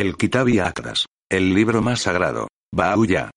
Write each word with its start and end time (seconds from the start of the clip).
El 0.00 0.16
Kitabi 0.16 0.60
Akras. 0.60 1.04
El 1.30 1.52
libro 1.52 1.82
más 1.82 2.00
sagrado. 2.00 2.48
Bauya. 2.74 3.30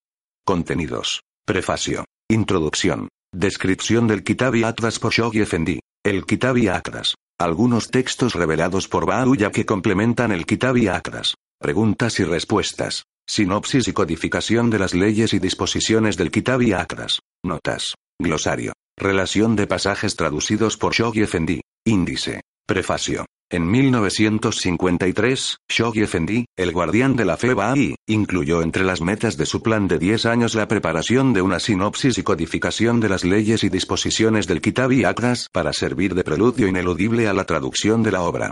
Contenidos. 0.45 1.19
Prefacio. 1.45 2.05
Introducción. 2.31 3.09
Descripción 3.35 4.07
del 4.07 4.23
Kitabi 4.23 4.63
Atlas 4.63 4.97
por 4.97 5.11
Shoghi 5.11 5.41
Effendi. 5.41 5.81
El 6.05 6.23
Kitabi 6.23 6.69
Akras. 6.69 7.15
Algunos 7.37 7.91
textos 7.91 8.33
revelados 8.33 8.87
por 8.87 9.05
Bauya 9.05 9.51
que 9.51 9.65
complementan 9.65 10.31
el 10.31 10.45
Kitabi 10.45 10.87
Akras. 10.87 11.35
Preguntas 11.59 12.21
y 12.21 12.23
respuestas. 12.23 13.03
Sinopsis 13.27 13.89
y 13.89 13.91
codificación 13.91 14.69
de 14.69 14.79
las 14.79 14.93
leyes 14.93 15.33
y 15.33 15.39
disposiciones 15.39 16.15
del 16.15 16.31
Kitabi 16.31 16.71
Akras. 16.71 17.19
Notas. 17.43 17.95
Glosario. 18.17 18.71
Relación 18.97 19.57
de 19.57 19.67
pasajes 19.67 20.15
traducidos 20.15 20.77
por 20.77 20.93
Shoghi 20.93 21.23
Effendi. 21.23 21.59
Índice. 21.85 22.39
Prefacio. 22.65 23.25
En 23.51 23.69
1953, 23.69 25.57
Shoghi 25.69 26.01
Effendi, 26.01 26.45
el 26.57 26.71
guardián 26.71 27.17
de 27.17 27.25
la 27.25 27.35
fe 27.35 27.53
Bahá'í, 27.53 27.95
incluyó 28.07 28.61
entre 28.61 28.85
las 28.85 29.01
metas 29.01 29.35
de 29.35 29.45
su 29.45 29.61
plan 29.61 29.89
de 29.89 29.99
10 29.99 30.25
años 30.25 30.55
la 30.55 30.69
preparación 30.69 31.33
de 31.33 31.41
una 31.41 31.59
sinopsis 31.59 32.17
y 32.17 32.23
codificación 32.23 33.01
de 33.01 33.09
las 33.09 33.25
leyes 33.25 33.65
y 33.65 33.69
disposiciones 33.69 34.47
del 34.47 34.61
Kitabi 34.61 35.03
Akras 35.03 35.49
para 35.51 35.73
servir 35.73 36.15
de 36.15 36.23
preludio 36.23 36.67
ineludible 36.67 37.27
a 37.27 37.33
la 37.33 37.43
traducción 37.43 38.01
de 38.01 38.11
la 38.13 38.21
obra. 38.21 38.51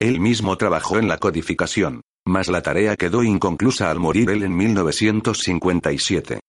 Él 0.00 0.18
mismo 0.18 0.56
trabajó 0.56 0.98
en 0.98 1.06
la 1.06 1.18
codificación, 1.18 2.00
mas 2.26 2.48
la 2.48 2.62
tarea 2.62 2.96
quedó 2.96 3.22
inconclusa 3.22 3.92
al 3.92 4.00
morir 4.00 4.28
él 4.30 4.42
en 4.42 4.56
1957. 4.56 6.40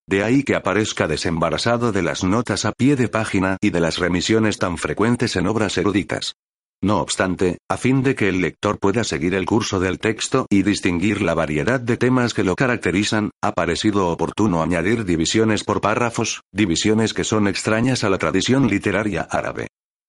De 0.09 0.25
ahí 0.25 0.43
que 0.43 0.57
aparezca 0.57 1.07
desembarazado 1.07 1.93
de 1.93 2.03
las 2.03 2.25
notas 2.25 2.65
a 2.65 2.73
pie 2.73 2.97
de 2.97 3.07
página 3.07 3.57
y 3.61 3.71
de 3.71 3.79
las 3.79 3.99
remisiones 3.99 4.59
tan 4.59 4.79
frecuentes 4.79 5.37
en 5.37 5.47
obras 5.47 5.79
eruditas. 5.79 6.35
No 6.81 7.01
obstante, 7.01 7.59
a 7.69 7.77
fin 7.77 8.05
de 8.05 8.15
que 8.15 8.29
el 8.29 8.41
lector 8.41 8.79
pueda 8.79 9.03
seguir 9.03 9.35
el 9.35 9.47
curso 9.47 9.81
del 9.81 9.99
texto 9.99 10.47
y 10.49 10.63
distinguir 10.63 11.23
la 11.23 11.35
variedad 11.35 11.81
de 11.81 11.97
temas 11.97 12.35
que 12.35 12.45
lo 12.45 12.55
caracterizan, 12.55 13.31
ha 13.43 13.53
parecido 13.53 14.09
oportuno 14.09 14.63
añadir 14.63 15.05
divisiones 15.05 15.65
por 15.65 15.81
párrafos, 15.81 16.43
divisiones 16.53 17.15
que 17.15 17.25
son 17.25 17.49
extrañas 17.49 18.05
a 18.05 18.11
la 18.11 18.19
tradición 18.19 18.69
literaria 18.69 19.23
árabe. 19.23 19.67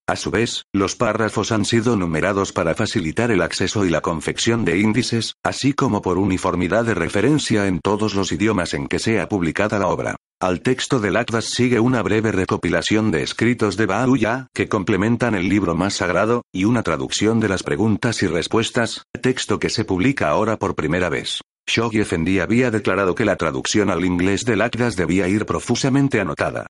A 0.10 0.16
su 0.16 0.32
vez, 0.32 0.64
los 0.74 0.96
párrafos 0.96 1.52
han 1.52 1.66
sido 1.66 1.96
numerados 1.96 2.52
para 2.52 2.74
facilitar 2.74 3.30
el 3.30 3.44
acceso 3.44 3.86
y 3.86 3.92
la 3.92 4.02
confección 4.02 4.66
de 4.66 4.80
índices, 4.80 5.36
así 5.44 5.74
como 5.74 6.02
por 6.02 6.18
uniformidad 6.18 6.84
de 6.84 6.96
referencia 6.96 7.68
en 7.68 7.80
todos 7.80 8.16
los 8.16 8.32
idiomas 8.32 8.74
en 8.74 8.88
que 8.88 8.98
sea 8.98 9.30
publicada 9.30 9.78
la 9.78 9.86
obra. 9.86 10.16
Al 10.42 10.62
texto 10.62 11.00
del 11.00 11.16
Atlas 11.16 11.46
sigue 11.46 11.80
una 11.80 12.02
breve 12.02 12.32
recopilación 12.32 13.12
de 13.12 13.22
escritos 13.22 13.78
de 13.78 13.86
Bauya, 13.86 14.48
que 14.52 14.68
complementan 14.68 15.36
el 15.36 15.48
libro 15.48 15.76
más 15.76 15.94
sagrado, 15.94 16.42
y 16.52 16.66
una 16.66 16.82
traducción 16.82 17.40
de 17.40 17.50
las 17.50 17.62
preguntas 17.62 18.24
y 18.24 18.26
respuestas, 18.26 19.04
texto 19.22 19.60
que 19.60 19.70
se 19.70 19.86
publica 19.86 20.30
ahora 20.30 20.58
por 20.58 20.74
primera 20.74 21.10
vez. 21.10 21.42
Shoghi 21.68 22.00
Effendi 22.00 22.40
había 22.40 22.72
declarado 22.72 23.14
que 23.14 23.26
la 23.26 23.36
traducción 23.36 23.92
al 23.92 24.04
inglés 24.04 24.44
del 24.44 24.64
Atlas 24.64 24.96
debía 24.96 25.28
ir 25.28 25.46
profusamente 25.46 26.20
anotada. 26.20 26.66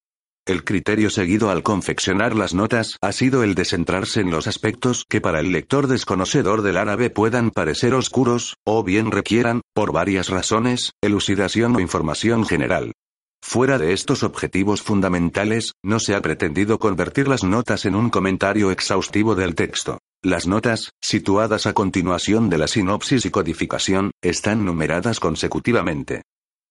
El 0.45 0.63
criterio 0.63 1.09
seguido 1.09 1.51
al 1.51 1.61
confeccionar 1.61 2.35
las 2.35 2.53
notas 2.53 2.97
ha 3.01 3.11
sido 3.11 3.43
el 3.43 3.55
de 3.55 3.65
centrarse 3.65 4.21
en 4.21 4.31
los 4.31 4.47
aspectos 4.47 5.05
que 5.07 5.21
para 5.21 5.39
el 5.39 5.51
lector 5.51 5.87
desconocedor 5.87 6.61
del 6.61 6.77
árabe 6.77 7.09
puedan 7.09 7.51
parecer 7.51 7.93
oscuros, 7.93 8.55
o 8.65 8.83
bien 8.83 9.11
requieran, 9.11 9.61
por 9.73 9.91
varias 9.91 10.29
razones, 10.29 10.93
elucidación 11.01 11.75
o 11.75 11.79
información 11.79 12.45
general. 12.45 12.93
Fuera 13.41 13.77
de 13.77 13.93
estos 13.93 14.23
objetivos 14.23 14.81
fundamentales, 14.81 15.73
no 15.83 15.99
se 15.99 16.13
ha 16.15 16.21
pretendido 16.21 16.77
convertir 16.77 17.27
las 17.27 17.43
notas 17.43 17.85
en 17.85 17.95
un 17.95 18.09
comentario 18.09 18.71
exhaustivo 18.71 19.35
del 19.35 19.55
texto. 19.55 19.99
Las 20.21 20.47
notas, 20.47 20.91
situadas 21.01 21.65
a 21.65 21.73
continuación 21.73 22.49
de 22.49 22.57
la 22.57 22.67
sinopsis 22.67 23.25
y 23.25 23.29
codificación, 23.29 24.11
están 24.21 24.65
numeradas 24.65 25.19
consecutivamente. 25.19 26.23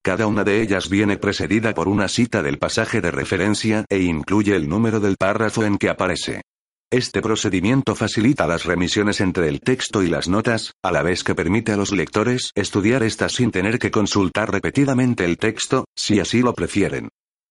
Cada 0.02 0.26
una 0.26 0.44
de 0.44 0.62
ellas 0.62 0.88
viene 0.88 1.16
precedida 1.16 1.74
por 1.74 1.88
una 1.88 2.08
cita 2.08 2.42
del 2.42 2.58
pasaje 2.58 3.00
de 3.00 3.10
referencia 3.10 3.84
e 3.88 3.98
incluye 4.00 4.54
el 4.54 4.68
número 4.68 5.00
del 5.00 5.16
párrafo 5.16 5.64
en 5.64 5.78
que 5.78 5.90
aparece. 5.90 6.42
Este 6.90 7.20
procedimiento 7.20 7.94
facilita 7.94 8.46
las 8.46 8.64
remisiones 8.64 9.20
entre 9.20 9.48
el 9.48 9.60
texto 9.60 10.02
y 10.02 10.08
las 10.08 10.26
notas, 10.26 10.72
a 10.82 10.90
la 10.90 11.02
vez 11.02 11.22
que 11.22 11.34
permite 11.34 11.72
a 11.72 11.76
los 11.76 11.92
lectores 11.92 12.50
estudiar 12.54 13.02
estas 13.02 13.32
sin 13.32 13.50
tener 13.50 13.78
que 13.78 13.90
consultar 13.90 14.50
repetidamente 14.50 15.26
el 15.26 15.36
texto, 15.36 15.84
si 15.94 16.18
así 16.18 16.40
lo 16.40 16.54
prefieren. 16.54 17.10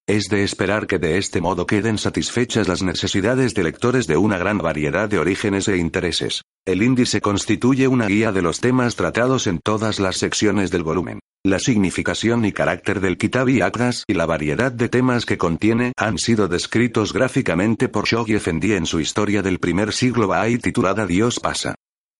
Es 0.09 0.29
de 0.29 0.45
esperar 0.45 0.87
que 0.87 0.99
de 0.99 1.17
este 1.17 1.41
modo 1.41 1.67
queden 1.67 1.97
satisfechas 1.97 2.69
las 2.69 2.81
necesidades 2.81 3.53
de 3.53 3.63
lectores 3.63 4.07
de 4.07 4.15
una 4.15 4.37
gran 4.37 4.57
variedad 4.57 5.09
de 5.09 5.19
orígenes 5.19 5.67
e 5.67 5.75
intereses. 5.75 6.43
El 6.65 6.81
índice 6.81 7.19
constituye 7.19 7.89
una 7.89 8.07
guía 8.07 8.31
de 8.31 8.41
los 8.41 8.61
temas 8.61 8.95
tratados 8.95 9.47
en 9.47 9.59
todas 9.59 9.99
las 9.99 10.15
secciones 10.15 10.71
del 10.71 10.83
volumen. 10.83 11.19
La 11.43 11.59
significación 11.59 12.45
y 12.45 12.53
carácter 12.53 13.01
del 13.01 13.17
Kitabi 13.17 13.59
Akras 13.59 14.05
y 14.07 14.13
la 14.13 14.25
variedad 14.25 14.71
de 14.71 14.87
temas 14.87 15.25
que 15.25 15.37
contiene 15.37 15.91
han 15.97 16.17
sido 16.17 16.47
descritos 16.47 17.11
gráficamente 17.11 17.89
por 17.89 18.05
Shoghi 18.05 18.35
Effendi 18.35 18.75
en 18.75 18.85
su 18.85 19.01
historia 19.01 19.41
del 19.41 19.59
primer 19.59 19.91
siglo 19.91 20.29
Bahá'í 20.29 20.57
titulada 20.57 21.05
Dios 21.05 21.41
pasa. 21.41 21.75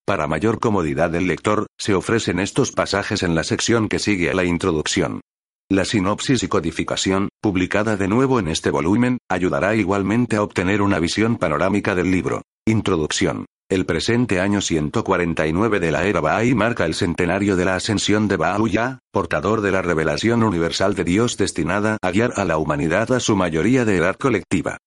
Para 0.06 0.28
mayor 0.28 0.60
comodidad 0.60 1.10
del 1.10 1.28
lector, 1.28 1.68
se 1.78 1.94
ofrecen 1.94 2.40
estos 2.40 2.74
pasajes 2.74 3.24
en 3.24 3.34
la 3.34 3.46
sección 3.46 3.88
que 3.88 4.00
sigue 4.00 4.30
a 4.30 4.34
la 4.34 4.44
introducción. 4.44 5.22
La 5.70 5.84
sinopsis 5.84 6.44
y 6.44 6.48
codificación, 6.48 7.28
publicada 7.42 7.98
de 7.98 8.08
nuevo 8.08 8.40
en 8.40 8.48
este 8.48 8.70
volumen, 8.70 9.18
ayudará 9.30 9.76
igualmente 9.76 10.38
a 10.38 10.42
obtener 10.42 10.82
una 10.82 10.98
visión 10.98 11.36
panorámica 11.36 11.94
del 11.94 12.10
libro. 12.10 12.44
Introducción. 12.66 13.46
El 13.70 13.86
presente 13.86 14.40
año 14.40 14.62
149 14.62 15.82
de 15.82 15.92
la 15.92 16.06
era 16.06 16.22
Bahá'í 16.22 16.56
marca 16.56 16.86
el 16.86 16.94
centenario 16.94 17.58
de 17.58 17.66
la 17.66 17.76
ascensión 17.76 18.30
de 18.30 18.38
Bahá'u'lláh, 18.38 19.00
portador 19.12 19.60
de 19.60 19.72
la 19.74 19.82
revelación 19.82 20.44
universal 20.44 20.96
de 20.96 21.04
Dios 21.04 21.36
destinada 21.36 21.98
a 22.02 22.12
guiar 22.12 22.32
a 22.38 22.46
la 22.46 22.58
humanidad 22.58 23.12
a 23.12 23.20
su 23.20 23.36
mayoría 23.36 23.84
de 23.84 23.98
edad 23.98 24.16
colectiva. 24.16 24.78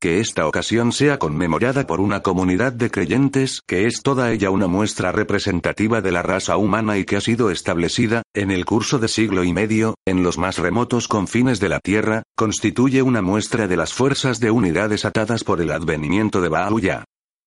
Que 0.00 0.20
esta 0.20 0.46
ocasión 0.46 0.92
sea 0.92 1.18
conmemorada 1.18 1.84
por 1.84 2.00
una 2.00 2.22
comunidad 2.22 2.72
de 2.72 2.88
creyentes 2.88 3.62
que 3.66 3.86
es 3.86 4.00
toda 4.04 4.30
ella 4.30 4.50
una 4.50 4.68
muestra 4.68 5.10
representativa 5.10 6.00
de 6.00 6.12
la 6.12 6.22
raza 6.22 6.56
humana 6.56 6.98
y 6.98 7.04
que 7.04 7.16
ha 7.16 7.20
sido 7.20 7.50
establecida, 7.50 8.22
en 8.32 8.52
el 8.52 8.64
curso 8.64 9.00
de 9.00 9.08
siglo 9.08 9.42
y 9.42 9.52
medio, 9.52 9.96
en 10.06 10.22
los 10.22 10.38
más 10.38 10.58
remotos 10.58 11.08
confines 11.08 11.58
de 11.58 11.68
la 11.68 11.80
Tierra, 11.80 12.22
constituye 12.36 13.02
una 13.02 13.22
muestra 13.22 13.66
de 13.66 13.76
las 13.76 13.92
fuerzas 13.92 14.38
de 14.38 14.52
unidad 14.52 14.88
desatadas 14.88 15.42
por 15.42 15.60
el 15.60 15.72
advenimiento 15.72 16.40
de 16.40 16.48
Bahá'u'lláh. 16.48 17.02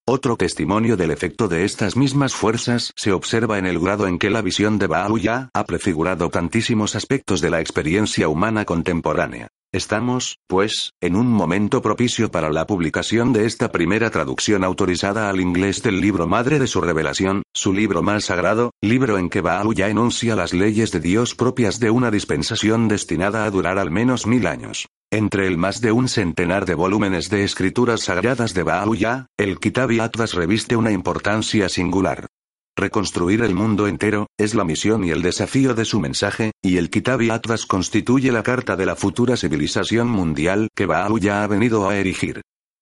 Otro 0.07 0.35
testimonio 0.35 0.97
del 0.97 1.11
efecto 1.11 1.47
de 1.47 1.63
estas 1.63 1.95
mismas 1.95 2.33
fuerzas 2.33 2.91
se 2.95 3.11
observa 3.11 3.59
en 3.59 3.67
el 3.67 3.79
grado 3.79 4.07
en 4.07 4.17
que 4.17 4.31
la 4.31 4.41
visión 4.41 4.79
de 4.79 4.89
Bahá'u'lláh 4.89 5.51
ha 5.53 5.63
prefigurado 5.65 6.29
tantísimos 6.29 6.95
aspectos 6.95 7.39
de 7.39 7.51
la 7.51 7.61
experiencia 7.61 8.27
humana 8.27 8.65
contemporánea. 8.65 9.49
Estamos, 9.71 10.39
pues, 10.47 10.91
en 11.01 11.15
un 11.15 11.27
momento 11.27 11.83
propicio 11.83 12.31
para 12.31 12.49
la 12.49 12.65
publicación 12.65 13.31
de 13.31 13.45
esta 13.45 13.71
primera 13.71 14.09
traducción 14.09 14.63
autorizada 14.63 15.29
al 15.29 15.39
inglés 15.39 15.83
del 15.83 16.01
libro 16.01 16.27
madre 16.27 16.57
de 16.57 16.67
su 16.67 16.81
revelación, 16.81 17.43
su 17.53 17.71
libro 17.71 18.01
más 18.01 18.25
sagrado, 18.25 18.71
libro 18.81 19.19
en 19.19 19.29
que 19.29 19.43
Bahá'u'lláh 19.43 19.91
enuncia 19.91 20.35
las 20.35 20.51
leyes 20.51 20.91
de 20.91 20.99
Dios 20.99 21.35
propias 21.35 21.79
de 21.79 21.91
una 21.91 22.09
dispensación 22.09 22.87
destinada 22.87 23.45
a 23.45 23.51
durar 23.51 23.77
al 23.77 23.91
menos 23.91 24.25
mil 24.25 24.47
años. 24.47 24.87
Entre 25.13 25.45
el 25.45 25.57
más 25.57 25.81
de 25.81 25.91
un 25.91 26.07
centenar 26.07 26.65
de 26.65 26.73
volúmenes 26.73 27.29
de 27.29 27.43
escrituras 27.43 28.03
sagradas 28.03 28.53
de 28.53 28.63
Bahá'u'lláh, 28.63 29.25
el 29.37 29.59
Kitab 29.59 29.91
y 29.91 29.99
Atlas 29.99 30.33
reviste 30.33 30.77
una 30.77 30.93
importancia 30.93 31.67
singular. 31.67 32.27
Reconstruir 32.77 33.41
el 33.41 33.53
mundo 33.53 33.87
entero, 33.87 34.27
es 34.37 34.55
la 34.55 34.63
misión 34.63 35.03
y 35.03 35.09
el 35.09 35.21
desafío 35.21 35.73
de 35.73 35.83
su 35.83 35.99
mensaje, 35.99 36.53
y 36.61 36.77
el 36.77 36.89
Kitab 36.89 37.21
y 37.23 37.29
Atlas 37.29 37.65
constituye 37.65 38.31
la 38.31 38.41
carta 38.41 38.77
de 38.77 38.85
la 38.85 38.95
futura 38.95 39.35
civilización 39.35 40.07
mundial 40.07 40.69
que 40.73 40.87
Bahá'u'lláh 40.87 41.43
ha 41.43 41.47
venido 41.47 41.89
a 41.89 41.97
erigir. 41.97 42.39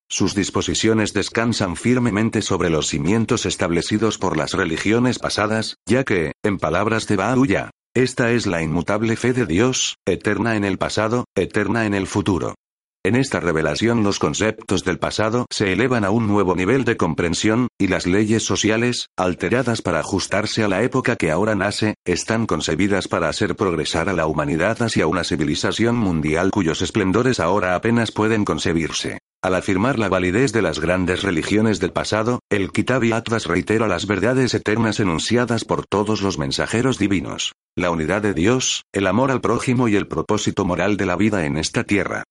Sus 0.08 0.36
disposiciones 0.36 1.14
descansan 1.14 1.76
firmemente 1.76 2.44
sobre 2.44 2.70
los 2.70 2.90
cimientos 2.90 3.48
establecidos 3.48 4.20
por 4.20 4.38
las 4.38 4.54
religiones 4.54 5.18
pasadas, 5.18 5.78
ya 5.88 6.04
que, 6.04 6.34
en 6.44 6.60
palabras 6.60 7.08
de 7.08 7.18
Bahá'u'lláh, 7.18 7.72
esta 8.04 8.31
es 8.31 8.48
la 8.48 8.62
inmutable 8.62 9.18
fe 9.18 9.34
de 9.34 9.46
Dios, 9.46 9.98
eterna 10.06 10.56
en 10.56 10.63
el 10.63 10.78
pasado, 10.78 11.25
eterna 11.36 11.86
en 11.86 11.94
el 11.94 12.07
futuro. 12.07 12.56
En 13.04 13.16
esta 13.16 13.42
revelación 13.42 14.04
los 14.04 14.19
conceptos 14.19 14.86
del 14.86 15.00
pasado 15.00 15.46
se 15.50 15.74
elevan 15.74 16.06
a 16.06 16.10
un 16.10 16.25
nuevo 16.25 16.56
nivel 16.56 16.86
de 16.86 16.96
comprensión, 16.96 17.68
y 17.78 17.88
las 17.88 18.06
leyes 18.06 18.44
sociales, 18.44 19.07
alteradas 19.18 19.81
para 19.81 20.00
ajustarse 20.00 20.63
a 20.63 20.69
la 20.69 20.81
época 20.81 21.18
que 21.18 21.30
ahora 21.30 21.56
nace, 21.56 21.96
están 22.06 22.46
concebidas 22.46 23.10
para 23.10 23.28
hacer 23.28 23.57
progresar 23.57 24.07
a 24.07 24.13
la 24.13 24.28
humanidad 24.28 24.81
hacia 24.81 25.06
una 25.06 25.25
civilización 25.25 25.98
mundial 25.98 26.52
cuyos 26.52 26.81
esplendores 26.81 27.42
ahora 27.42 27.75
apenas 27.75 28.12
pueden 28.12 28.45
concebirse. 28.45 29.19
Al 29.42 29.56
afirmar 29.56 29.98
la 29.98 30.10
validez 30.10 30.52
de 30.52 30.62
las 30.62 30.82
grandes 30.82 31.24
religiones 31.24 31.80
del 31.80 31.94
pasado, 31.94 32.42
el 32.50 32.74
Kitab 32.74 33.06
y 33.06 33.14
Atlas 33.14 33.46
reitera 33.46 33.88
las 33.88 34.06
verdades 34.06 34.54
eternas 34.54 35.00
enunciadas 35.00 35.64
por 35.64 35.86
todos 35.86 36.22
los 36.22 36.38
mensajeros 36.38 37.00
divinos. 37.00 37.54
La 37.74 37.90
unidad 37.90 38.22
de 38.22 38.34
Dios, 38.34 38.84
el 38.92 39.08
amor 39.08 39.32
al 39.32 39.40
prójimo 39.40 39.88
y 39.88 39.96
el 39.96 40.10
propósito 40.10 40.66
moral 40.66 40.98
de 40.98 41.06
la 41.06 41.16
vida 41.16 41.46
en 41.46 41.58
esta 41.58 41.86
tierra. 41.86 42.24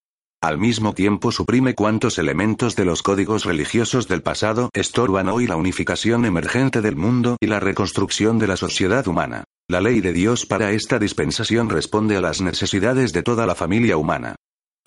Al 0.43 0.59
mismo 0.59 0.93
tiempo 0.93 1.33
suprime 1.33 1.75
cuantos 1.75 2.19
elementos 2.19 2.77
de 2.77 2.85
los 2.85 3.03
códigos 3.03 3.47
religiosos 3.47 4.07
del 4.07 4.23
pasado 4.23 4.69
estorban 4.75 5.31
hoy 5.31 5.47
la 5.47 5.57
unificación 5.57 6.27
emergente 6.27 6.83
del 6.83 6.97
mundo 6.97 7.39
y 7.41 7.47
la 7.47 7.59
reconstrucción 7.59 8.39
de 8.39 8.49
la 8.49 8.59
sociedad 8.59 9.09
humana. 9.09 9.45
La 9.67 9.81
ley 9.81 10.03
de 10.03 10.13
Dios 10.13 10.45
para 10.45 10.73
esta 10.73 10.99
dispensación 10.99 11.71
responde 11.71 12.19
a 12.19 12.21
las 12.21 12.43
necesidades 12.43 13.15
de 13.15 13.23
toda 13.23 13.47
la 13.47 13.55
familia 13.55 13.97
humana. 13.97 14.37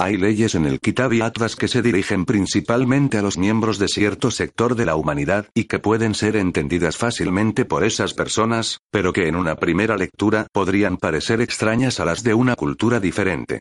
Hay 0.03 0.18
leyes 0.18 0.56
en 0.56 0.65
el 0.65 0.80
Kitab 0.80 1.13
y 1.13 1.21
Atlas 1.21 1.56
que 1.56 1.68
se 1.68 1.83
dirigen 1.83 2.25
principalmente 2.25 3.19
a 3.19 3.21
los 3.21 3.38
miembros 3.38 3.77
de 3.77 3.88
cierto 3.88 4.31
sector 4.31 4.74
de 4.74 4.88
la 4.88 4.95
humanidad 4.95 5.45
y 5.53 5.65
que 5.65 5.77
pueden 5.77 6.15
ser 6.15 6.38
entendidas 6.38 6.98
fácilmente 6.98 7.65
por 7.65 7.83
esas 7.83 8.15
personas, 8.15 8.80
pero 8.89 9.13
que 9.13 9.27
en 9.27 9.36
una 9.36 9.57
primera 9.57 9.98
lectura 9.98 10.48
podrían 10.51 10.98
parecer 10.98 11.39
extrañas 11.39 12.00
a 12.00 12.06
las 12.06 12.24
de 12.24 12.33
una 12.33 12.56
cultura 12.56 13.00
diferente. 13.00 13.59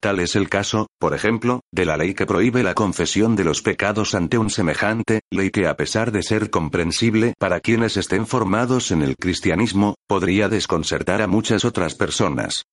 Tal 0.00 0.20
es 0.20 0.34
el 0.34 0.48
caso, 0.48 0.86
por 0.98 1.12
ejemplo, 1.12 1.60
de 1.70 1.84
la 1.84 1.98
ley 1.98 2.14
que 2.14 2.24
prohíbe 2.24 2.62
la 2.62 2.72
confesión 2.72 3.36
de 3.36 3.44
los 3.44 3.60
pecados 3.60 4.14
ante 4.14 4.38
un 4.38 4.48
semejante, 4.48 5.20
ley 5.30 5.50
que 5.50 5.66
a 5.66 5.76
pesar 5.76 6.10
de 6.10 6.22
ser 6.22 6.48
comprensible 6.48 7.34
para 7.38 7.60
quienes 7.60 7.98
estén 7.98 8.26
formados 8.26 8.92
en 8.92 9.02
el 9.02 9.14
cristianismo, 9.16 9.96
podría 10.08 10.48
desconcertar 10.48 11.20
a 11.20 11.26
muchas 11.26 11.66
otras 11.66 11.94
personas. 11.94 12.64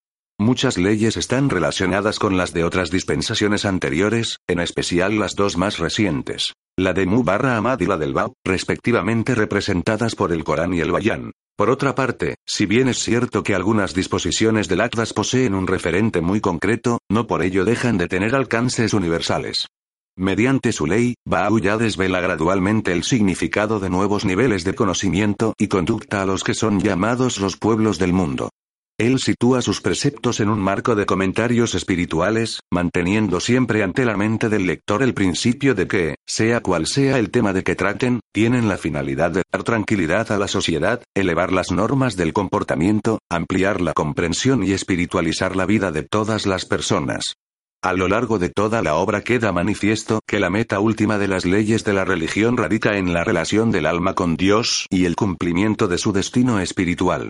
Muchas 0.42 0.78
leyes 0.78 1.18
están 1.18 1.50
relacionadas 1.50 2.18
con 2.18 2.38
las 2.38 2.54
de 2.54 2.64
otras 2.64 2.90
dispensaciones 2.90 3.66
anteriores, 3.66 4.38
en 4.48 4.62
especial 4.62 5.20
las 5.20 5.36
dos 5.36 5.58
más 5.58 5.80
recientes, 5.80 6.54
la 6.78 6.94
de 6.94 7.06
Mu 7.06 7.26
barra 7.26 7.58
Ahmad 7.58 7.82
y 7.82 7.86
la 7.88 7.98
del 7.98 8.14
Bab, 8.14 8.32
respectivamente 8.46 9.36
representadas 9.36 10.16
por 10.16 10.32
el 10.32 10.46
Corán 10.46 10.74
y 10.74 10.80
el 10.80 10.94
Bayán. 10.94 11.34
Por 11.58 11.70
otra 11.70 11.94
parte, 11.94 12.36
si 12.46 12.66
bien 12.66 12.88
es 12.88 13.00
cierto 13.00 13.44
que 13.44 13.54
algunas 13.54 13.94
disposiciones 13.94 14.70
del 14.70 14.80
Atlas 14.80 15.12
poseen 15.12 15.54
un 15.54 15.68
referente 15.68 16.22
muy 16.22 16.40
concreto, 16.40 17.00
no 17.12 17.28
por 17.28 17.44
ello 17.44 17.66
dejan 17.66 17.98
de 17.98 18.08
tener 18.08 18.34
alcances 18.34 18.94
universales. 18.94 19.68
Mediante 20.16 20.72
su 20.72 20.88
ley, 20.88 21.16
ya 21.62 21.76
desvela 21.78 22.22
gradualmente 22.22 22.94
el 22.94 23.04
significado 23.04 23.82
de 23.82 23.90
nuevos 23.90 24.24
niveles 24.24 24.64
de 24.64 24.74
conocimiento 24.74 25.54
y 25.58 25.68
conducta 25.68 26.22
a 26.22 26.26
los 26.26 26.46
que 26.46 26.54
son 26.54 26.80
llamados 26.80 27.42
los 27.42 27.58
pueblos 27.58 28.00
del 28.00 28.14
mundo. 28.14 28.50
Él 29.00 29.20
sitúa 29.20 29.62
sus 29.62 29.80
preceptos 29.80 30.42
en 30.42 30.50
un 30.50 30.60
marco 30.60 30.94
de 30.94 31.06
comentarios 31.06 31.74
espirituales, 31.74 32.60
manteniendo 32.70 33.40
siempre 33.40 33.82
ante 33.82 34.04
la 34.04 34.18
mente 34.18 34.50
del 34.50 34.66
lector 34.66 35.04
el 35.04 35.14
principio 35.14 35.74
de 35.74 35.88
que, 35.88 36.16
sea 36.28 36.60
cual 36.60 36.86
sea 36.86 37.18
el 37.18 37.32
tema 37.32 37.54
de 37.54 37.64
que 37.64 37.76
traten, 37.76 38.20
tienen 38.34 38.68
la 38.68 38.78
finalidad 38.78 39.32
de 39.32 39.44
dar 39.50 39.64
tranquilidad 39.64 40.30
a 40.34 40.38
la 40.38 40.50
sociedad, 40.50 41.02
elevar 41.16 41.54
las 41.54 41.72
normas 41.72 42.18
del 42.18 42.34
comportamiento, 42.34 43.20
ampliar 43.30 43.80
la 43.80 43.94
comprensión 43.94 44.66
y 44.66 44.74
espiritualizar 44.74 45.56
la 45.56 45.66
vida 45.66 45.94
de 45.94 46.04
todas 46.04 46.46
las 46.46 46.66
personas. 46.66 47.36
A 47.82 47.94
lo 47.94 48.10
largo 48.10 48.38
de 48.38 48.50
toda 48.50 48.82
la 48.82 48.96
obra 48.96 49.22
queda 49.22 49.54
manifiesto 49.54 50.20
que 50.28 50.42
la 50.42 50.50
meta 50.50 50.82
última 50.82 51.18
de 51.18 51.30
las 51.30 51.46
leyes 51.46 51.86
de 51.86 51.94
la 51.94 52.04
religión 52.04 52.58
radica 52.58 52.98
en 52.98 53.14
la 53.14 53.24
relación 53.24 53.72
del 53.72 53.86
alma 53.86 54.14
con 54.14 54.36
Dios 54.36 54.88
y 54.90 55.06
el 55.06 55.16
cumplimiento 55.16 55.88
de 55.88 55.98
su 55.98 56.12
destino 56.12 56.60
espiritual. 56.60 57.30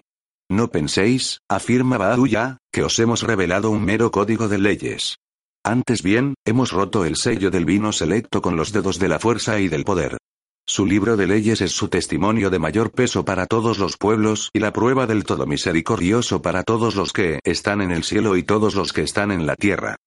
No 0.51 0.71
penséis, 0.71 1.41
afirma 1.47 1.99
Bahá'u'lláh, 1.99 2.57
que 2.73 2.83
os 2.83 2.97
hemos 2.97 3.21
revelado 3.21 3.69
un 3.69 3.85
mero 3.85 4.09
código 4.09 4.47
de 4.47 4.57
leyes. 4.57 5.17
Antes 5.63 6.01
bien, 6.01 6.33
hemos 6.43 6.71
roto 6.71 7.05
el 7.05 7.17
sello 7.17 7.51
del 7.51 7.65
vino 7.65 7.91
selecto 7.91 8.41
con 8.41 8.55
los 8.55 8.71
dedos 8.71 8.97
de 8.97 9.09
la 9.09 9.19
fuerza 9.19 9.59
y 9.59 9.67
del 9.67 9.83
poder. 9.83 10.17
Su 10.67 10.87
libro 10.87 11.17
de 11.17 11.27
leyes 11.27 11.61
es 11.61 11.71
su 11.71 11.87
testimonio 11.87 12.49
de 12.49 12.57
mayor 12.57 12.91
peso 12.91 13.25
para 13.25 13.45
todos 13.45 13.77
los 13.77 13.97
pueblos 13.97 14.49
y 14.51 14.59
la 14.59 14.73
prueba 14.73 15.05
del 15.05 15.23
todo 15.23 15.45
misericordioso 15.45 16.41
para 16.41 16.63
todos 16.63 16.95
los 16.95 17.13
que 17.13 17.39
están 17.43 17.81
en 17.81 17.91
el 17.91 18.03
cielo 18.03 18.35
y 18.35 18.41
todos 18.41 18.73
los 18.73 18.91
que 18.91 19.01
están 19.03 19.31
en 19.31 19.45
la 19.45 19.55
tierra. 19.55 19.97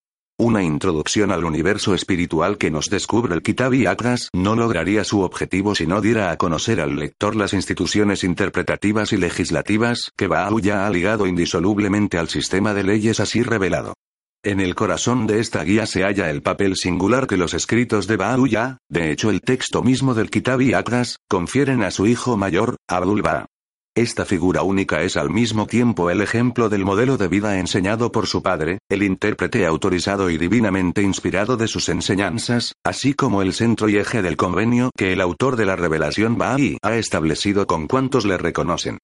Una 0.43 0.61
introducción 0.61 1.31
al 1.31 1.45
universo 1.45 1.95
espiritual 1.95 2.59
que 2.59 2.69
nos 2.69 2.91
descubre 2.91 3.33
el 3.33 3.43
Kitab 3.43 3.75
y 3.75 3.87
Akras 3.87 4.29
no 4.33 4.57
lograría 4.57 5.05
su 5.05 5.21
objetivo 5.21 5.77
si 5.77 5.87
no 5.87 6.01
diera 6.01 6.33
a 6.33 6.37
conocer 6.37 6.81
al 6.81 6.97
lector 6.97 7.37
las 7.37 7.53
instituciones 7.53 8.25
interpretativas 8.25 9.13
y 9.13 9.19
legislativas 9.19 10.11
que 10.17 10.29
ya 10.61 10.85
ha 10.85 10.91
ligado 10.91 11.29
indisolublemente 11.29 12.19
al 12.19 12.29
sistema 12.29 12.75
de 12.75 12.83
leyes 12.83 13.21
así 13.21 13.45
revelado. 13.45 13.95
En 14.43 14.59
el 14.59 14.75
corazón 14.75 15.29
de 15.29 15.39
esta 15.39 15.63
guía 15.63 15.87
se 15.87 16.03
halla 16.03 16.29
el 16.29 16.43
papel 16.43 16.75
singular 16.75 17.29
que 17.29 17.37
los 17.37 17.55
escritos 17.55 18.09
de 18.09 18.19
ya 18.51 18.79
de 18.89 19.13
hecho 19.13 19.31
el 19.31 19.43
texto 19.43 19.85
mismo 19.85 20.13
del 20.13 20.29
Kitab 20.29 20.61
y 20.61 20.75
Akras, 20.75 21.19
confieren 21.29 21.85
a 21.85 21.93
su 21.93 22.09
hijo 22.09 22.37
mayor, 22.37 22.75
Abdul 22.89 23.23
Ba. 23.23 23.47
Esta 23.95 24.25
figura 24.25 24.63
única 24.63 25.03
es 25.03 25.19
al 25.19 25.29
mismo 25.29 25.67
tiempo 25.67 26.09
el 26.09 26.23
ejemplo 26.23 26.71
del 26.71 26.83
modelo 26.83 27.19
de 27.19 27.29
vida 27.29 27.59
enseñado 27.59 28.11
por 28.11 28.27
su 28.27 28.43
padre, 28.43 28.79
el 28.89 29.03
intérprete 29.03 29.67
autorizado 29.67 30.31
y 30.31 30.39
divinamente 30.39 31.03
inspirado 31.03 31.59
de 31.59 31.69
sus 31.69 31.91
enseñanzas, 31.91 32.73
así 32.87 33.13
como 33.13 33.43
el 33.43 33.53
centro 33.53 33.91
y 33.91 33.99
eje 33.99 34.23
del 34.23 34.39
convenio 34.39 34.93
que 34.97 35.13
el 35.13 35.21
autor 35.21 35.57
de 35.57 35.67
la 35.67 35.77
revelación 35.77 36.39
Bahá'í 36.39 36.79
ha 36.81 36.97
establecido 36.97 37.67
con 37.67 37.87
cuantos 37.87 38.25
le 38.25 38.39
reconocen. 38.39 38.97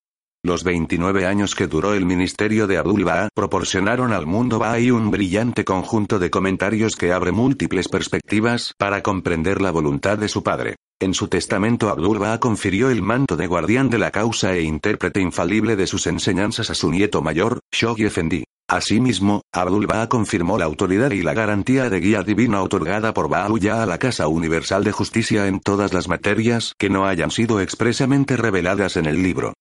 Los 0.43 0.65
29 0.65 1.27
años 1.27 1.55
que 1.55 1.67
duró 1.67 1.93
el 1.93 2.07
ministerio 2.07 2.67
de 2.67 2.79
Abdul 2.79 3.05
Baha 3.05 3.29
proporcionaron 3.35 4.15
al 4.15 4.25
mundo 4.25 4.59
Bahá'í 4.59 4.91
un 4.91 5.11
brillante 5.11 5.67
conjunto 5.67 6.19
de 6.19 6.31
comentarios 6.31 6.97
que 6.97 7.13
abre 7.13 7.31
múltiples 7.31 7.89
perspectivas 7.89 8.73
para 8.79 9.03
comprender 9.03 9.61
la 9.61 9.71
voluntad 9.71 10.17
de 10.17 10.29
su 10.29 10.43
padre. 10.43 10.77
En 11.01 11.15
su 11.15 11.29
testamento 11.29 11.91
Abdul 11.91 12.19
Baha 12.19 12.41
confirió 12.41 12.91
el 12.91 13.03
manto 13.03 13.37
de 13.37 13.47
guardián 13.47 13.89
de 13.89 13.99
la 13.99 14.11
causa 14.11 14.55
e 14.55 14.63
intérprete 14.63 15.21
infalible 15.21 15.77
de 15.77 15.87
sus 15.87 16.09
enseñanzas 16.09 16.71
a 16.71 16.75
su 16.75 16.91
nieto 16.91 17.23
mayor, 17.23 17.61
Shoghi 17.73 18.05
Effendi. 18.05 18.43
Asimismo, 18.69 19.43
Abdul 19.53 19.87
Baha 19.87 20.09
confirmó 20.09 20.59
la 20.59 20.65
autoridad 20.65 21.13
y 21.13 21.23
la 21.23 21.35
garantía 21.35 21.89
de 21.89 22.01
guía 22.01 22.25
divina 22.25 22.63
otorgada 22.63 23.15
por 23.15 23.29
Baha'u'lláh 23.29 23.85
a 23.85 23.87
la 23.87 23.99
Casa 23.99 24.27
Universal 24.27 24.83
de 24.83 24.91
Justicia 24.91 25.47
en 25.47 25.61
todas 25.61 25.95
las 25.95 26.09
materias 26.09 26.75
que 26.77 26.91
no 26.91 27.07
hayan 27.07 27.31
sido 27.31 27.61
expresamente 27.61 28.37
reveladas 28.37 28.97
en 28.97 29.07
el 29.07 29.23
libro. 29.23 29.55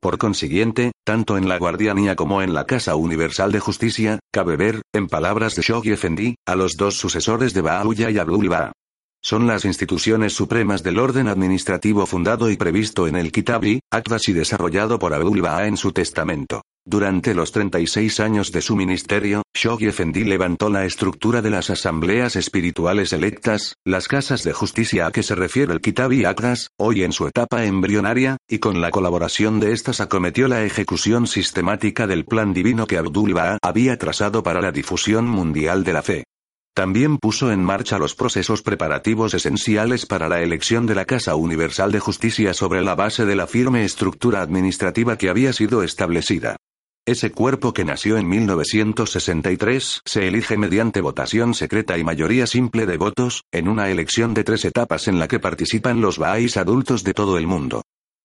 Por 0.00 0.16
consiguiente, 0.16 0.92
tanto 1.04 1.36
en 1.36 1.48
la 1.48 1.58
Guardianía 1.58 2.14
como 2.14 2.40
en 2.40 2.54
la 2.54 2.66
Casa 2.66 2.94
Universal 2.94 3.50
de 3.50 3.58
Justicia, 3.58 4.20
cabe 4.32 4.56
ver, 4.56 4.82
en 4.94 5.08
palabras 5.08 5.56
de 5.56 5.62
Shoghi 5.62 5.90
Effendi, 5.90 6.36
a 6.46 6.54
los 6.54 6.76
dos 6.76 6.98
sucesores 6.98 7.52
de 7.52 7.62
Baha'u'lláh 7.62 8.12
y 8.12 8.18
Abdul 8.18 8.48
Baha. 8.48 8.72
Son 9.24 9.46
las 9.46 9.64
instituciones 9.64 10.34
supremas 10.34 10.82
del 10.82 10.98
orden 10.98 11.28
administrativo 11.28 12.04
fundado 12.04 12.50
y 12.50 12.58
previsto 12.58 13.08
en 13.08 13.16
el 13.16 13.32
Kitabi, 13.32 13.80
Atlas 13.90 14.28
y 14.28 14.34
desarrollado 14.34 14.98
por 14.98 15.14
Abdul 15.14 15.40
Baha 15.40 15.66
en 15.66 15.78
su 15.78 15.92
testamento. 15.92 16.60
Durante 16.86 17.32
los 17.32 17.50
36 17.50 18.20
años 18.20 18.52
de 18.52 18.60
su 18.60 18.76
ministerio, 18.76 19.42
Shoghi 19.56 19.86
Effendi 19.86 20.24
levantó 20.24 20.68
la 20.68 20.84
estructura 20.84 21.40
de 21.40 21.48
las 21.48 21.70
asambleas 21.70 22.36
espirituales 22.36 23.14
electas, 23.14 23.76
las 23.86 24.06
casas 24.08 24.44
de 24.44 24.52
justicia 24.52 25.06
a 25.06 25.10
que 25.10 25.22
se 25.22 25.34
refiere 25.34 25.72
el 25.72 25.80
Kitab 25.80 26.12
y 26.12 26.26
Akdas, 26.26 26.68
hoy 26.78 27.02
en 27.02 27.12
su 27.12 27.26
etapa 27.26 27.64
embrionaria, 27.64 28.36
y 28.46 28.58
con 28.58 28.82
la 28.82 28.90
colaboración 28.90 29.58
de 29.58 29.72
estas 29.72 30.02
acometió 30.02 30.46
la 30.48 30.62
ejecución 30.64 31.26
sistemática 31.26 32.06
del 32.06 32.26
plan 32.26 32.52
divino 32.52 32.86
que 32.86 32.98
Abdul 32.98 33.32
Baha 33.32 33.56
había 33.62 33.96
trazado 33.96 34.42
para 34.42 34.60
la 34.60 34.70
difusión 34.70 35.26
mundial 35.26 35.84
de 35.84 35.92
la 35.94 36.02
fe. 36.02 36.24
También 36.74 37.18
puso 37.18 37.52
en 37.52 37.62
marcha 37.62 37.98
los 37.98 38.16
procesos 38.16 38.60
preparativos 38.60 39.32
esenciales 39.32 40.06
para 40.06 40.28
la 40.28 40.42
elección 40.42 40.86
de 40.86 40.96
la 40.96 41.04
Casa 41.04 41.36
Universal 41.36 41.92
de 41.92 42.00
Justicia 42.00 42.52
sobre 42.52 42.82
la 42.82 42.96
base 42.96 43.24
de 43.24 43.36
la 43.36 43.46
firme 43.46 43.84
estructura 43.84 44.42
administrativa 44.42 45.16
que 45.16 45.28
había 45.28 45.52
sido 45.52 45.84
establecida. 45.84 46.56
Ese 47.06 47.30
cuerpo 47.30 47.72
que 47.72 47.84
nació 47.84 48.16
en 48.16 48.28
1963 48.28 50.00
se 50.04 50.26
elige 50.26 50.56
mediante 50.56 51.00
votación 51.00 51.54
secreta 51.54 51.96
y 51.96 52.02
mayoría 52.02 52.48
simple 52.48 52.86
de 52.86 52.96
votos, 52.96 53.44
en 53.52 53.68
una 53.68 53.88
elección 53.90 54.34
de 54.34 54.42
tres 54.42 54.64
etapas 54.64 55.06
en 55.06 55.20
la 55.20 55.28
que 55.28 55.38
participan 55.38 56.00
los 56.00 56.18
Bahá'ís 56.18 56.56
adultos 56.56 57.04
de 57.04 57.14
todo 57.14 57.38
el 57.38 57.46
mundo. 57.46 57.82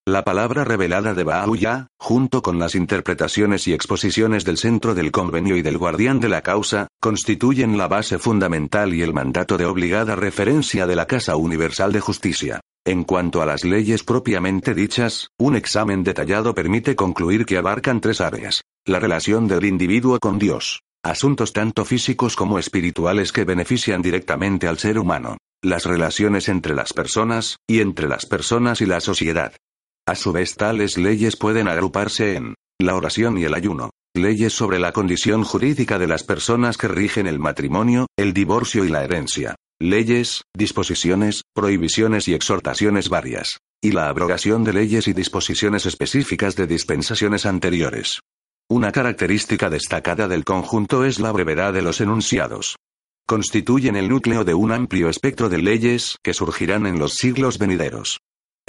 La 0.10 0.24
palabra 0.24 0.63
revelada 0.63 1.13
de 1.13 1.24
Baha'u'llah, 1.24 1.89
junto 2.00 2.42
con 2.42 2.58
las 2.58 2.74
interpretaciones 2.74 3.68
y 3.68 3.74
exposiciones 3.74 4.44
del 4.44 4.58
Centro 4.58 4.96
del 4.96 5.12
Convenio 5.12 5.56
y 5.56 5.62
del 5.62 5.78
Guardián 5.78 6.20
de 6.20 6.30
la 6.30 6.42
Causa, 6.42 6.88
constituyen 7.00 7.78
la 7.78 7.88
base 7.88 8.18
fundamental 8.18 8.96
y 8.96 9.04
el 9.04 9.13
mandato 9.13 9.56
de 9.56 9.68
obligada 9.68 10.16
referencia 10.16 10.88
de 10.88 10.96
la 10.96 11.06
Casa 11.06 11.36
Universal 11.36 11.92
de 11.92 12.00
Justicia. 12.00 12.60
En 12.88 13.04
cuanto 13.04 13.44
a 13.44 13.46
las 13.46 13.63
leyes 13.63 14.04
propiamente 14.04 14.74
dichas, 14.74 15.30
un 15.38 15.56
examen 15.56 16.04
detallado 16.04 16.56
permite 16.56 16.96
concluir 16.96 17.46
que 17.46 17.60
abarcan 17.60 18.01
tres 18.01 18.20
áreas. 18.20 18.63
La 18.88 18.98
relación 18.98 19.48
del 19.48 19.63
individuo 19.63 20.18
con 20.20 20.39
Dios. 20.39 20.82
Asuntos 21.04 21.54
tanto 21.54 21.86
físicos 21.86 22.36
como 22.36 22.58
espirituales 22.58 23.32
que 23.32 23.46
benefician 23.46 24.01
directamente 24.01 24.68
al 24.68 24.80
ser 24.80 24.98
humano. 24.98 25.38
Las 25.62 25.86
relaciones 25.86 26.50
entre 26.50 26.74
las 26.74 26.94
personas, 26.94 27.58
y 27.68 27.82
entre 27.82 28.08
las 28.08 28.25
personas 28.25 28.82
y 28.82 28.88
la 28.88 29.01
sociedad. 29.01 29.54
A 30.10 30.16
su 30.16 30.32
vez 30.32 30.56
tales 30.56 30.98
leyes 30.98 31.36
pueden 31.36 31.68
agruparse 31.68 32.36
en 32.36 32.56
la 32.80 32.96
oración 32.96 33.38
y 33.38 33.44
el 33.44 33.54
ayuno. 33.54 33.92
Leyes 34.16 34.54
sobre 34.54 34.80
la 34.80 34.92
condición 34.92 35.44
jurídica 35.44 36.00
de 36.00 36.08
las 36.08 36.24
personas 36.24 36.80
que 36.80 36.88
rigen 36.88 37.28
el 37.28 37.38
matrimonio, 37.38 38.08
el 38.18 38.34
divorcio 38.34 38.86
y 38.86 38.89
la 38.89 39.04
herencia 39.04 39.54
leyes, 39.80 40.42
disposiciones, 40.58 41.44
prohibiciones 41.54 42.28
y 42.28 42.34
exhortaciones 42.34 43.08
varias, 43.08 43.60
y 43.84 43.92
la 43.92 44.10
abrogación 44.10 44.63
de 44.63 44.74
leyes 44.74 45.08
y 45.08 45.13
disposiciones 45.13 45.86
específicas 45.86 46.56
de 46.56 46.66
dispensaciones 46.66 47.46
anteriores. 47.46 48.20
Una 48.68 48.92
característica 48.92 49.70
destacada 49.70 50.28
del 50.28 50.44
conjunto 50.44 51.06
es 51.06 51.20
la 51.20 51.32
brevedad 51.32 51.72
de 51.72 51.84
los 51.84 52.01
enunciados. 52.01 52.78
Constituyen 53.28 53.96
el 53.96 54.10
núcleo 54.10 54.44
de 54.44 54.56
un 54.56 54.72
amplio 54.72 55.08
espectro 55.08 55.50
de 55.50 55.60
leyes 55.60 56.18
que 56.24 56.34
surgirán 56.34 56.88
en 56.88 56.98
los 56.98 57.13
siglos 57.13 57.60
venideros. 57.60 58.20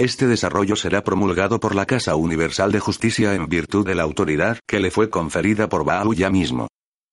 Este 0.00 0.26
desarrollo 0.26 0.76
será 0.76 1.04
promulgado 1.04 1.60
por 1.60 1.74
la 1.74 1.84
Casa 1.84 2.16
Universal 2.16 2.72
de 2.72 2.80
Justicia 2.80 3.34
en 3.34 3.50
virtud 3.50 3.86
de 3.86 3.94
la 3.94 4.02
autoridad 4.02 4.58
que 4.66 4.80
le 4.80 4.90
fue 4.90 5.10
conferida 5.10 5.68
por 5.68 5.84
ya 6.16 6.30
mismo. 6.30 6.68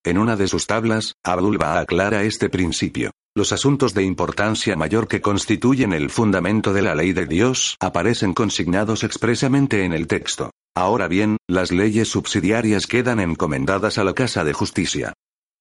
En 0.06 0.18
una 0.18 0.38
de 0.38 0.48
sus 0.48 0.68
tablas, 0.68 1.16
Abdul 1.22 1.58
Baha 1.58 1.82
aclara 1.82 2.24
este 2.24 2.48
principio. 2.48 3.12
Los 3.36 3.52
asuntos 3.52 3.94
de 3.94 4.04
importancia 4.04 4.78
mayor 4.78 5.10
que 5.10 5.20
constituyen 5.20 5.92
el 5.92 6.10
fundamento 6.10 6.72
de 6.72 6.82
la 6.82 6.96
ley 6.96 7.12
de 7.12 7.26
Dios 7.26 7.76
aparecen 7.82 8.34
consignados 8.34 9.04
expresamente 9.04 9.84
en 9.84 9.92
el 9.92 10.08
texto. 10.08 10.52
Ahora 10.74 11.10
bien, 11.10 11.36
las 11.46 11.74
leyes 11.74 12.08
subsidiarias 12.08 12.88
quedan 12.88 13.20
encomendadas 13.20 13.98
a 13.98 14.06
la 14.06 14.14
Casa 14.14 14.46
de 14.46 14.54
Justicia. 14.54 15.12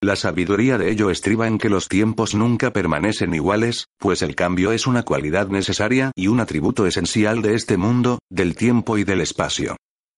La 0.02 0.14
sabiduría 0.14 0.76
de 0.76 0.90
ello 0.90 1.10
estriba 1.10 1.46
en 1.46 1.56
que 1.56 1.70
los 1.70 1.88
tiempos 1.88 2.34
nunca 2.34 2.70
permanecen 2.70 3.34
iguales, 3.34 3.86
pues 3.98 4.20
el 4.20 4.34
cambio 4.34 4.72
es 4.72 4.86
una 4.86 5.04
cualidad 5.04 5.48
necesaria 5.48 6.12
y 6.14 6.28
un 6.28 6.40
atributo 6.40 6.86
esencial 6.86 7.40
de 7.40 7.54
este 7.54 7.78
mundo, 7.78 8.18
del 8.30 8.56
tiempo 8.56 8.98
y 8.98 9.04
del 9.04 9.22
espacio. 9.22 9.76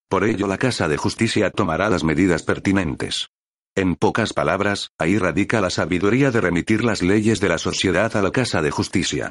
Por 0.08 0.24
ello 0.24 0.48
la 0.48 0.58
Casa 0.58 0.88
de 0.88 0.96
Justicia 0.96 1.50
tomará 1.50 1.90
las 1.90 2.02
medidas 2.02 2.42
pertinentes. 2.42 3.28
En 3.76 3.94
pocas 3.94 4.32
palabras, 4.32 4.90
ahí 4.98 5.16
radica 5.16 5.60
la 5.60 5.70
sabiduría 5.70 6.32
de 6.32 6.40
remitir 6.40 6.82
las 6.82 7.00
leyes 7.00 7.38
de 7.38 7.48
la 7.48 7.58
sociedad 7.58 8.16
a 8.16 8.22
la 8.22 8.32
Casa 8.32 8.60
de 8.62 8.72
Justicia. 8.72 9.30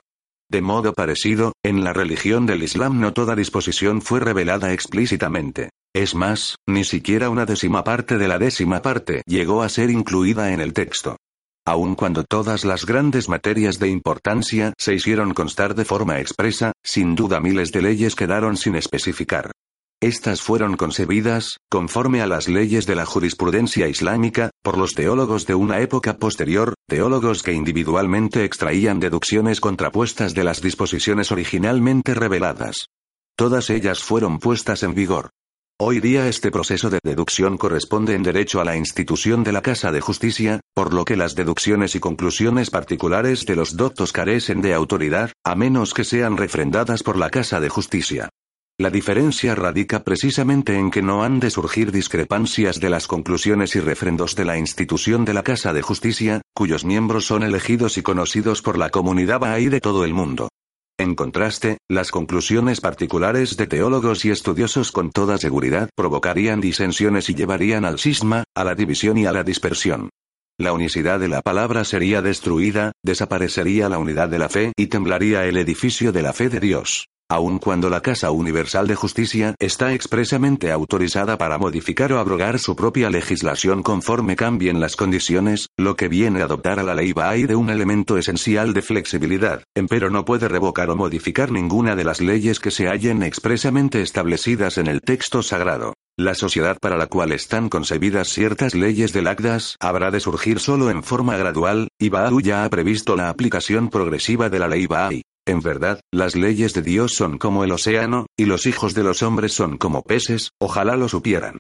De 0.49 0.61
modo 0.61 0.93
parecido, 0.93 1.51
en 1.61 1.83
la 1.83 1.91
religión 1.91 2.45
del 2.45 2.63
Islam 2.63 3.01
no 3.01 3.11
toda 3.11 3.35
disposición 3.35 4.01
fue 4.01 4.21
revelada 4.21 4.71
explícitamente. 4.71 5.71
Es 5.93 6.15
más, 6.15 6.55
ni 6.65 6.85
siquiera 6.85 7.29
una 7.29 7.45
décima 7.45 7.83
parte 7.83 8.17
de 8.17 8.29
la 8.29 8.39
décima 8.39 8.81
parte 8.81 9.23
llegó 9.25 9.61
a 9.61 9.67
ser 9.67 9.89
incluida 9.89 10.53
en 10.53 10.61
el 10.61 10.71
texto. 10.71 11.17
Aun 11.65 11.95
cuando 11.95 12.23
todas 12.23 12.63
las 12.63 12.85
grandes 12.85 13.27
materias 13.27 13.77
de 13.77 13.89
importancia 13.89 14.73
se 14.77 14.93
hicieron 14.93 15.33
constar 15.33 15.75
de 15.75 15.83
forma 15.83 16.21
expresa, 16.21 16.71
sin 16.81 17.15
duda 17.15 17.41
miles 17.41 17.73
de 17.73 17.81
leyes 17.81 18.15
quedaron 18.15 18.55
sin 18.55 18.75
especificar. 18.75 19.51
Estas 19.99 20.43
fueron 20.43 20.77
concebidas, 20.77 21.57
conforme 21.71 22.21
a 22.21 22.27
las 22.27 22.47
leyes 22.47 22.85
de 22.85 22.93
la 22.93 23.07
jurisprudencia 23.07 23.87
islámica, 23.87 24.51
por 24.61 24.77
los 24.77 24.93
teólogos 24.93 25.47
de 25.47 25.55
una 25.55 25.79
época 25.79 26.17
posterior, 26.17 26.75
teólogos 26.87 27.41
que 27.41 27.53
individualmente 27.53 28.43
extraían 28.43 28.99
deducciones 28.99 29.59
contrapuestas 29.59 30.35
de 30.35 30.43
las 30.43 30.61
disposiciones 30.61 31.31
originalmente 31.31 32.13
reveladas. 32.13 32.89
Todas 33.35 33.71
ellas 33.71 34.03
fueron 34.03 34.37
puestas 34.37 34.83
en 34.83 34.93
vigor. 34.93 35.31
Hoy 35.79 35.99
día 35.99 36.27
este 36.27 36.51
proceso 36.51 36.91
de 36.91 36.99
deducción 37.03 37.57
corresponde 37.57 38.13
en 38.13 38.21
derecho 38.21 38.61
a 38.61 38.65
la 38.65 38.77
institución 38.77 39.43
de 39.43 39.51
la 39.51 39.63
Casa 39.63 39.91
de 39.91 40.01
Justicia, 40.01 40.59
por 40.75 40.93
lo 40.93 41.05
que 41.05 41.17
las 41.17 41.33
deducciones 41.33 41.95
y 41.95 41.99
conclusiones 41.99 42.69
particulares 42.69 43.47
de 43.47 43.55
los 43.55 43.75
doctos 43.75 44.11
carecen 44.11 44.61
de 44.61 44.75
autoridad, 44.75 45.31
a 45.43 45.55
menos 45.55 45.95
que 45.95 46.03
sean 46.03 46.37
refrendadas 46.37 47.01
por 47.01 47.17
la 47.17 47.31
Casa 47.31 47.59
de 47.59 47.69
Justicia. 47.69 48.29
La 48.79 48.91
diferencia 48.91 49.55
radica 49.55 50.03
precisamente 50.03 50.77
en 50.77 50.91
que 50.91 51.01
no 51.01 51.23
han 51.23 51.39
de 51.39 51.49
surgir 51.49 51.91
discrepancias 51.91 52.79
de 52.79 52.91
las 52.91 53.07
conclusiones 53.07 53.75
y 53.75 53.79
refrendos 53.79 54.35
de 54.35 54.45
la 54.45 54.59
institución 54.59 55.25
de 55.25 55.33
la 55.33 55.41
Casa 55.41 55.73
de 55.73 55.81
Justicia, 55.81 56.41
cuyos 56.53 56.85
miembros 56.85 57.25
son 57.25 57.41
elegidos 57.41 57.97
y 57.97 58.03
conocidos 58.03 58.61
por 58.61 58.77
la 58.77 58.91
comunidad 58.91 59.39
Bahá'í 59.39 59.69
de 59.69 59.81
todo 59.81 60.05
el 60.05 60.13
mundo. 60.13 60.49
En 60.99 61.15
contraste, 61.15 61.79
las 61.89 62.11
conclusiones 62.11 62.79
particulares 62.79 63.57
de 63.57 63.65
teólogos 63.65 64.25
y 64.25 64.29
estudiosos 64.29 64.91
con 64.91 65.09
toda 65.09 65.39
seguridad 65.39 65.89
provocarían 65.95 66.61
disensiones 66.61 67.31
y 67.31 67.33
llevarían 67.33 67.83
al 67.83 67.97
cisma, 67.97 68.43
a 68.55 68.63
la 68.63 68.75
división 68.75 69.17
y 69.17 69.25
a 69.25 69.31
la 69.31 69.43
dispersión. 69.43 70.11
La 70.59 70.73
unicidad 70.73 71.19
de 71.19 71.29
la 71.29 71.41
palabra 71.41 71.83
sería 71.83 72.21
destruida, 72.21 72.91
desaparecería 73.03 73.89
la 73.89 73.97
unidad 73.97 74.29
de 74.29 74.37
la 74.37 74.49
fe 74.49 74.71
y 74.77 74.85
temblaría 74.85 75.45
el 75.45 75.57
edificio 75.57 76.11
de 76.11 76.21
la 76.21 76.33
fe 76.33 76.49
de 76.49 76.59
Dios. 76.59 77.07
Aun 77.29 77.59
cuando 77.59 77.89
la 77.89 77.99
Casa 77.99 78.31
Universal 78.31 78.87
de 78.87 78.95
Justicia 78.95 79.53
está 79.59 79.91
expresamente 79.91 80.71
autorizada 80.71 81.37
para 81.37 81.57
modificar 81.57 82.13
o 82.13 82.19
abrogar 82.19 82.57
su 82.57 82.77
propia 82.77 83.09
legislación 83.09 83.83
conforme 83.83 84.37
cambien 84.37 84.79
las 84.79 84.95
condiciones, 84.95 85.67
lo 85.75 85.97
que 85.97 86.07
viene 86.07 86.39
a 86.41 86.45
adoptar 86.45 86.79
a 86.79 86.83
la 86.83 86.95
ley 86.95 87.11
Bahá'í 87.11 87.45
de 87.45 87.57
un 87.57 87.69
elemento 87.69 88.17
esencial 88.17 88.73
de 88.73 88.81
flexibilidad, 88.81 89.63
empero 89.75 90.09
no 90.09 90.23
puede 90.23 90.47
revocar 90.47 90.89
o 90.89 90.95
modificar 90.95 91.51
ninguna 91.51 91.97
de 91.97 92.05
las 92.05 92.21
leyes 92.21 92.61
que 92.61 92.71
se 92.71 92.87
hallen 92.87 93.21
expresamente 93.23 94.01
establecidas 94.01 94.77
en 94.77 94.87
el 94.87 95.01
texto 95.01 95.43
sagrado. 95.43 95.95
La 96.17 96.33
sociedad 96.33 96.77
para 96.79 96.95
la 96.95 97.07
cual 97.07 97.33
están 97.33 97.67
concebidas 97.67 98.29
ciertas 98.29 98.73
leyes 98.73 99.11
del 99.11 99.27
Agdas 99.27 99.75
habrá 99.81 100.11
de 100.11 100.21
surgir 100.21 100.59
solo 100.59 100.89
en 100.89 101.03
forma 101.03 101.35
gradual, 101.35 101.89
y 101.99 102.09
Bahá'í 102.09 102.41
ya 102.41 102.63
ha 102.63 102.69
previsto 102.69 103.17
la 103.17 103.27
aplicación 103.27 103.89
progresiva 103.89 104.49
de 104.49 104.59
la 104.59 104.69
ley 104.69 104.87
Bahá'í. 104.87 105.23
En 105.47 105.61
verdad, 105.61 106.01
las 106.11 106.35
leyes 106.35 106.73
de 106.73 106.81
Dios 106.81 107.13
son 107.13 107.37
como 107.37 107.63
el 107.63 107.71
océano, 107.71 108.25
y 108.37 108.43
los 108.43 108.65
hijos 108.65 108.93
de 108.93 109.03
los 109.03 109.23
hombres 109.23 109.53
son 109.53 109.77
como 109.77 110.03
peces, 110.03 110.51
ojalá 110.59 110.97
lo 110.97 111.07
supieran. 111.07 111.59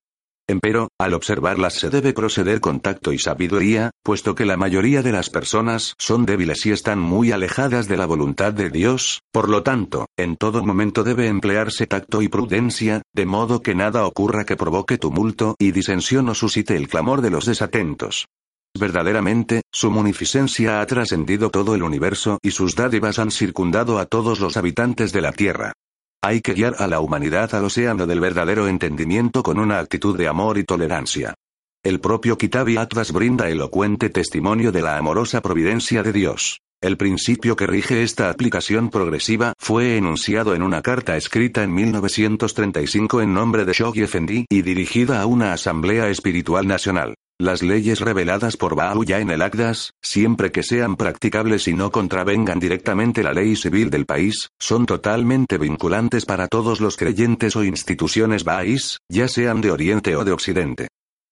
Empero, 0.49 0.89
al 0.99 1.13
observarlas 1.13 1.75
se 1.75 1.89
debe 1.89 2.11
proceder 2.11 2.59
con 2.59 2.81
tacto 2.81 3.13
y 3.13 3.17
sabiduría, 3.17 3.91
puesto 4.03 4.35
que 4.35 4.45
la 4.45 4.57
mayoría 4.57 5.03
de 5.03 5.13
las 5.13 5.29
personas 5.29 5.93
son 5.97 6.25
débiles 6.25 6.65
y 6.65 6.71
están 6.71 6.99
muy 6.99 7.31
alejadas 7.31 7.87
de 7.87 7.95
la 7.95 8.05
voluntad 8.05 8.51
de 8.51 8.69
Dios, 8.69 9.21
por 9.31 9.47
lo 9.47 9.63
tanto, 9.63 10.07
en 10.17 10.35
todo 10.35 10.65
momento 10.65 11.05
debe 11.05 11.27
emplearse 11.27 11.87
tacto 11.87 12.21
y 12.21 12.27
prudencia, 12.27 13.03
de 13.13 13.25
modo 13.25 13.61
que 13.61 13.73
nada 13.73 14.05
ocurra 14.05 14.45
que 14.45 14.57
provoque 14.57 14.97
tumulto 14.97 15.55
y 15.59 15.71
disensión 15.71 16.27
o 16.27 16.35
suscite 16.35 16.75
el 16.75 16.89
clamor 16.89 17.21
de 17.21 17.29
los 17.29 17.45
desatentos. 17.45 18.27
Verdaderamente, 18.77 19.61
su 19.71 19.89
munificencia 19.89 20.81
ha 20.81 20.85
trascendido 20.85 21.49
todo 21.49 21.73
el 21.73 21.83
universo 21.83 22.37
y 22.41 22.51
sus 22.51 22.75
dádivas 22.75 23.19
han 23.19 23.31
circundado 23.31 23.99
a 23.99 24.05
todos 24.05 24.39
los 24.39 24.57
habitantes 24.57 25.11
de 25.13 25.21
la 25.21 25.31
Tierra. 25.31 25.73
Hay 26.21 26.41
que 26.41 26.53
guiar 26.53 26.75
a 26.79 26.87
la 26.87 26.99
humanidad 26.99 27.53
al 27.55 27.65
océano 27.65 28.05
del 28.05 28.19
verdadero 28.19 28.67
entendimiento 28.67 29.43
con 29.43 29.59
una 29.59 29.79
actitud 29.79 30.17
de 30.17 30.27
amor 30.27 30.57
y 30.57 30.63
tolerancia. 30.63 31.33
El 31.83 31.99
propio 31.99 32.37
Kitabi 32.37 32.77
Atlas 32.77 33.11
brinda 33.11 33.49
elocuente 33.49 34.09
testimonio 34.09 34.71
de 34.71 34.81
la 34.81 34.97
amorosa 34.97 35.41
providencia 35.41 36.03
de 36.03 36.11
Dios. 36.11 36.59
El 36.81 36.97
principio 36.97 37.55
que 37.55 37.65
rige 37.65 38.03
esta 38.03 38.29
aplicación 38.29 38.89
progresiva 38.89 39.53
fue 39.57 39.97
enunciado 39.97 40.53
en 40.53 40.61
una 40.61 40.81
carta 40.81 41.17
escrita 41.17 41.63
en 41.63 41.73
1935 41.73 43.21
en 43.21 43.33
nombre 43.33 43.65
de 43.65 43.73
Shoghi 43.73 44.03
Effendi 44.03 44.45
y 44.49 44.61
dirigida 44.61 45.21
a 45.21 45.25
una 45.25 45.53
asamblea 45.53 46.09
espiritual 46.09 46.67
nacional. 46.67 47.15
Las 47.39 47.61
leyes 47.61 47.99
reveladas 47.99 48.57
por 48.57 48.75
Bahá'u'lláh 48.75 49.19
en 49.19 49.29
el 49.29 49.43
Agdas, 49.43 49.93
siempre 50.01 50.51
que 50.51 50.63
sean 50.63 50.95
practicables 50.95 51.67
y 51.67 51.73
no 51.75 51.91
contravengan 51.91 52.59
directamente 52.59 53.21
la 53.21 53.31
ley 53.31 53.55
civil 53.55 53.91
del 53.91 54.07
país, 54.07 54.49
son 54.57 54.87
totalmente 54.87 55.59
vinculantes 55.59 56.25
para 56.25 56.47
todos 56.47 56.81
los 56.81 56.97
creyentes 56.97 57.55
o 57.55 57.63
instituciones 57.63 58.43
bahá'ís, 58.43 59.01
ya 59.07 59.27
sean 59.27 59.61
de 59.61 59.69
Oriente 59.69 60.15
o 60.15 60.25
de 60.25 60.31
Occidente. 60.31 60.87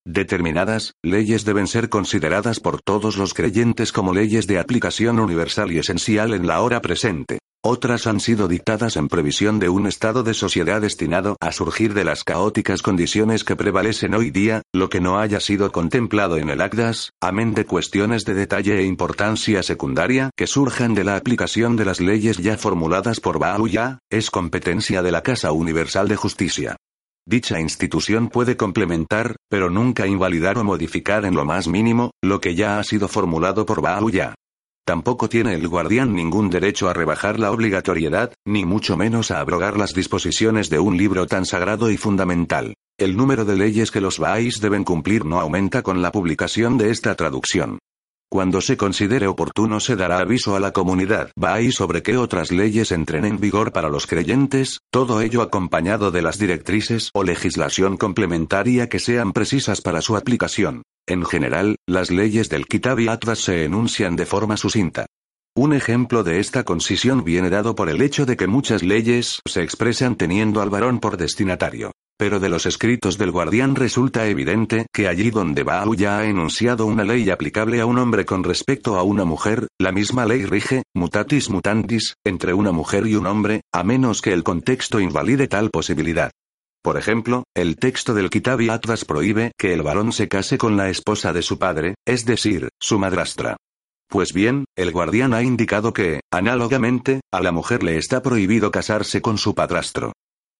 Determinadas, 0.06 0.94
leyes 1.02 1.44
deben 1.44 1.66
ser 1.66 1.90
consideradas 1.90 2.60
por 2.60 2.84
todos 2.84 3.18
los 3.18 3.34
creyentes 3.34 3.92
como 3.92 4.14
leyes 4.14 4.46
de 4.46 4.60
aplicación 4.60 5.20
universal 5.20 5.72
y 5.72 5.80
esencial 5.80 6.36
en 6.36 6.46
la 6.46 6.62
hora 6.62 6.82
presente. 6.82 7.40
Otras 7.68 8.06
han 8.06 8.20
sido 8.20 8.48
dictadas 8.48 8.96
en 8.96 9.08
previsión 9.08 9.58
de 9.58 9.70
un 9.70 9.88
estado 9.88 10.22
de 10.22 10.36
sociedad 10.36 10.82
destinado 10.82 11.36
a 11.42 11.52
surgir 11.52 11.96
de 11.96 12.04
las 12.04 12.24
caóticas 12.24 12.84
condiciones 12.84 13.44
que 13.44 13.56
prevalecen 13.56 14.14
hoy 14.14 14.30
día, 14.30 14.62
lo 14.72 14.88
que 14.88 15.02
no 15.02 15.18
haya 15.18 15.40
sido 15.40 15.72
contemplado 15.72 16.38
en 16.38 16.52
el 16.52 16.62
Agdas, 16.62 17.10
amén 17.20 17.56
de 17.56 17.66
cuestiones 17.66 18.24
de 18.24 18.36
detalle 18.36 18.78
e 18.78 18.84
importancia 18.86 19.64
secundaria 19.64 20.30
que 20.38 20.46
surjan 20.46 20.94
de 20.94 21.06
la 21.06 21.16
aplicación 21.16 21.76
de 21.76 21.86
las 21.86 22.00
leyes 22.00 22.38
ya 22.38 22.56
formuladas 22.56 23.20
por 23.20 23.40
Bahá'u'lláh, 23.40 23.98
es 24.12 24.30
competencia 24.30 25.02
de 25.02 25.12
la 25.12 25.24
Casa 25.24 25.52
Universal 25.52 26.08
de 26.08 26.18
Justicia. 26.18 26.76
Dicha 27.26 27.60
institución 27.60 28.30
puede 28.30 28.58
complementar, 28.58 29.38
pero 29.50 29.72
nunca 29.72 30.06
invalidar 30.06 30.60
o 30.60 30.64
modificar 30.64 31.26
en 31.26 31.34
lo 31.34 31.46
más 31.46 31.68
mínimo, 31.68 32.12
lo 32.22 32.40
que 32.40 32.54
ya 32.54 32.78
ha 32.78 32.84
sido 32.84 33.08
formulado 33.08 33.66
por 33.66 33.82
Bahá'u'lláh. 33.82 34.36
Tampoco 34.86 35.28
tiene 35.30 35.56
el 35.56 35.68
guardián 35.68 36.14
ningún 36.14 36.52
derecho 36.52 36.88
a 36.88 36.94
rebajar 36.94 37.40
la 37.40 37.52
obligatoriedad, 37.52 38.32
ni 38.46 38.66
mucho 38.66 38.96
menos 38.96 39.32
a 39.32 39.40
abrogar 39.40 39.78
las 39.78 39.96
disposiciones 39.96 40.70
de 40.70 40.78
un 40.78 40.96
libro 40.96 41.26
tan 41.26 41.48
sagrado 41.48 41.90
y 41.90 41.98
fundamental. 41.98 42.76
El 43.00 43.18
número 43.18 43.46
de 43.46 43.56
leyes 43.56 43.90
que 43.90 44.00
los 44.00 44.20
Bahá'ís 44.20 44.62
deben 44.62 44.84
cumplir 44.84 45.26
no 45.26 45.40
aumenta 45.40 45.82
con 45.82 46.04
la 46.04 46.12
publicación 46.12 46.78
de 46.78 46.92
esta 46.92 47.16
traducción. 47.16 47.80
Cuando 48.30 48.62
se 48.62 48.78
considere 48.78 49.26
oportuno 49.26 49.80
se 49.80 49.96
dará 49.96 50.20
aviso 50.20 50.56
a 50.56 50.60
la 50.60 50.72
comunidad 50.72 51.32
Bahá'í 51.36 51.72
sobre 51.72 52.04
qué 52.04 52.18
otras 52.18 52.52
leyes 52.52 52.92
entren 52.92 53.26
en 53.26 53.40
vigor 53.40 53.72
para 53.72 53.90
los 53.90 54.06
creyentes, 54.06 54.82
todo 54.92 55.20
ello 55.22 55.42
acompañado 55.42 56.12
de 56.12 56.22
las 56.22 56.38
directrices 56.38 57.10
o 57.16 57.24
legislación 57.24 57.98
complementaria 57.98 58.88
que 58.88 59.00
sean 59.00 59.34
precisas 59.34 59.82
para 59.82 60.02
su 60.02 60.16
aplicación. 60.16 60.84
En 61.08 61.24
general, 61.24 61.76
las 61.86 62.10
leyes 62.10 62.50
del 62.50 62.66
Kitab 62.66 63.00
y 63.00 63.08
se 63.36 63.64
enuncian 63.66 64.16
de 64.16 64.26
forma 64.26 64.58
sucinta. 64.58 65.06
Un 65.56 65.74
ejemplo 65.74 66.24
de 66.24 66.40
esta 66.40 66.64
concisión 66.64 67.24
viene 67.24 67.50
dado 67.50 67.76
por 67.76 67.90
el 67.90 68.02
hecho 68.02 68.26
de 68.26 68.36
que 68.36 68.48
muchas 68.48 68.82
leyes 68.82 69.40
se 69.46 69.62
expresan 69.62 70.16
teniendo 70.16 70.62
al 70.62 70.70
varón 70.70 71.00
por 71.00 71.18
destinatario. 71.18 71.92
Pero 72.18 72.40
de 72.40 72.50
los 72.50 72.66
escritos 72.66 73.18
del 73.18 73.32
guardián 73.32 73.76
resulta 73.76 74.26
evidente 74.28 74.88
que 74.92 75.08
allí 75.08 75.30
donde 75.30 75.64
Baal 75.64 75.96
ya 75.96 76.20
ha 76.20 76.26
enunciado 76.26 76.86
una 76.86 77.04
ley 77.04 77.30
aplicable 77.30 77.82
a 77.82 77.86
un 77.86 78.00
hombre 78.00 78.26
con 78.26 78.44
respecto 78.44 78.98
a 78.98 79.04
una 79.04 79.26
mujer, 79.26 79.68
la 79.78 79.92
misma 79.92 80.26
ley 80.26 80.46
rige, 80.46 80.84
mutatis 80.96 81.50
mutandis, 81.50 82.16
entre 82.26 82.54
una 82.54 82.72
mujer 82.72 83.06
y 83.06 83.16
un 83.16 83.28
hombre, 83.28 83.62
a 83.72 83.84
menos 83.84 84.22
que 84.22 84.34
el 84.34 84.44
contexto 84.44 85.00
invalide 85.00 85.48
tal 85.48 85.70
posibilidad. 85.70 86.32
Por 86.86 86.98
ejemplo, 86.98 87.46
el 87.56 87.78
texto 87.78 88.14
del 88.14 88.30
Kitab 88.30 88.62
y 88.62 88.70
Atlas 88.70 89.06
prohíbe 89.06 89.54
que 89.58 89.74
el 89.74 89.82
varón 89.82 90.12
se 90.12 90.28
case 90.28 90.60
con 90.60 90.78
la 90.78 90.88
esposa 90.88 91.34
de 91.34 91.42
su 91.42 91.58
padre, 91.58 91.96
es 92.06 92.26
decir, 92.26 92.70
su 92.80 93.00
madrastra. 93.00 93.58
Pues 94.08 94.34
bien, 94.34 94.66
el 94.78 94.92
guardián 94.92 95.34
ha 95.34 95.42
indicado 95.42 95.94
que, 95.94 96.20
análogamente, 96.32 97.22
a 97.34 97.42
la 97.42 97.52
mujer 97.52 97.82
le 97.82 97.98
está 97.98 98.22
prohibido 98.22 98.70
casarse 98.70 99.20
con 99.20 99.40
su 99.40 99.56
padrastro. 99.56 100.12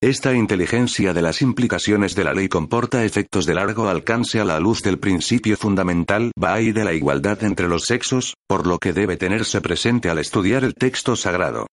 Esta 0.02 0.34
inteligencia 0.34 1.14
de 1.14 1.22
las 1.22 1.44
implicaciones 1.44 2.16
de 2.16 2.24
la 2.24 2.34
ley 2.34 2.50
comporta 2.50 3.06
efectos 3.06 3.46
de 3.46 3.54
largo 3.54 3.88
alcance 3.88 4.40
a 4.40 4.46
la 4.46 4.60
luz 4.60 4.82
del 4.82 4.98
principio 4.98 5.56
fundamental 5.58 6.32
y 6.60 6.72
de 6.72 6.86
la 6.86 6.94
igualdad 6.94 7.44
entre 7.44 7.68
los 7.68 7.84
sexos, 7.84 8.34
por 8.48 8.66
lo 8.66 8.80
que 8.80 8.94
debe 8.94 9.16
tenerse 9.16 9.62
presente 9.62 10.10
al 10.10 10.18
estudiar 10.18 10.64
el 10.64 10.74
texto 10.74 11.16
sagrado. 11.16 11.68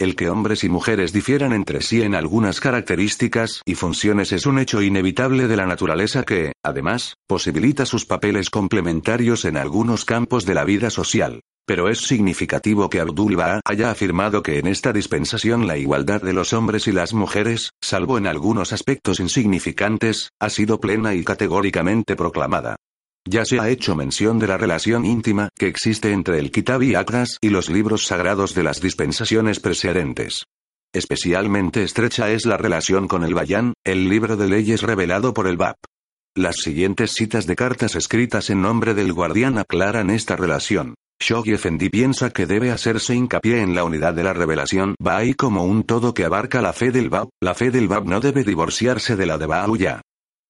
El 0.00 0.14
que 0.14 0.30
hombres 0.30 0.62
y 0.62 0.68
mujeres 0.68 1.12
difieran 1.12 1.52
entre 1.52 1.80
sí 1.80 2.02
en 2.02 2.14
algunas 2.14 2.60
características 2.60 3.62
y 3.64 3.74
funciones 3.74 4.30
es 4.30 4.46
un 4.46 4.60
hecho 4.60 4.80
inevitable 4.80 5.48
de 5.48 5.56
la 5.56 5.66
naturaleza 5.66 6.22
que, 6.22 6.52
además, 6.62 7.16
posibilita 7.26 7.84
sus 7.84 8.06
papeles 8.06 8.48
complementarios 8.48 9.44
en 9.44 9.56
algunos 9.56 10.04
campos 10.04 10.46
de 10.46 10.54
la 10.54 10.62
vida 10.62 10.90
social. 10.90 11.40
Pero 11.66 11.88
es 11.88 11.98
significativo 11.98 12.88
que 12.88 13.00
Abdul 13.00 13.34
Baha 13.34 13.60
haya 13.64 13.90
afirmado 13.90 14.44
que 14.44 14.60
en 14.60 14.68
esta 14.68 14.92
dispensación 14.92 15.66
la 15.66 15.76
igualdad 15.76 16.22
de 16.22 16.32
los 16.32 16.52
hombres 16.52 16.86
y 16.86 16.92
las 16.92 17.12
mujeres, 17.12 17.70
salvo 17.82 18.18
en 18.18 18.28
algunos 18.28 18.72
aspectos 18.72 19.18
insignificantes, 19.18 20.30
ha 20.38 20.48
sido 20.48 20.78
plena 20.78 21.14
y 21.14 21.24
categóricamente 21.24 22.14
proclamada. 22.14 22.76
Ya 23.30 23.44
se 23.44 23.60
ha 23.60 23.68
hecho 23.68 23.94
mención 23.94 24.38
de 24.38 24.46
la 24.46 24.56
relación 24.56 25.04
íntima 25.04 25.50
que 25.54 25.66
existe 25.66 26.12
entre 26.12 26.38
el 26.38 26.50
Kitab 26.50 26.82
y 26.82 26.94
Akras 26.94 27.36
y 27.42 27.50
los 27.50 27.68
libros 27.68 28.06
sagrados 28.06 28.54
de 28.54 28.62
las 28.62 28.80
dispensaciones 28.80 29.60
precedentes. 29.60 30.44
Especialmente 30.94 31.82
estrecha 31.82 32.30
es 32.30 32.46
la 32.46 32.56
relación 32.56 33.06
con 33.06 33.24
el 33.24 33.34
Bayan, 33.34 33.74
el 33.84 34.08
libro 34.08 34.38
de 34.38 34.48
leyes 34.48 34.80
revelado 34.80 35.34
por 35.34 35.46
el 35.46 35.58
Bab. 35.58 35.76
Las 36.34 36.56
siguientes 36.56 37.12
citas 37.12 37.46
de 37.46 37.54
cartas 37.54 37.96
escritas 37.96 38.48
en 38.48 38.62
nombre 38.62 38.94
del 38.94 39.12
guardián 39.12 39.58
aclaran 39.58 40.08
esta 40.08 40.34
relación. 40.34 40.94
Shoghi 41.20 41.52
Effendi 41.52 41.90
piensa 41.90 42.30
que 42.30 42.46
debe 42.46 42.70
hacerse 42.70 43.14
hincapié 43.14 43.60
en 43.60 43.74
la 43.74 43.84
unidad 43.84 44.14
de 44.14 44.24
la 44.24 44.32
revelación 44.32 44.94
Ba'i 44.98 45.34
como 45.34 45.64
un 45.64 45.82
todo 45.82 46.14
que 46.14 46.24
abarca 46.24 46.62
la 46.62 46.72
fe 46.72 46.92
del 46.92 47.10
Bab. 47.10 47.28
La 47.42 47.54
fe 47.54 47.70
del 47.70 47.88
Bab 47.88 48.06
no 48.06 48.20
debe 48.20 48.42
divorciarse 48.42 49.16
de 49.16 49.26
la 49.26 49.36
de 49.36 49.44
Ba'uya. 49.44 50.00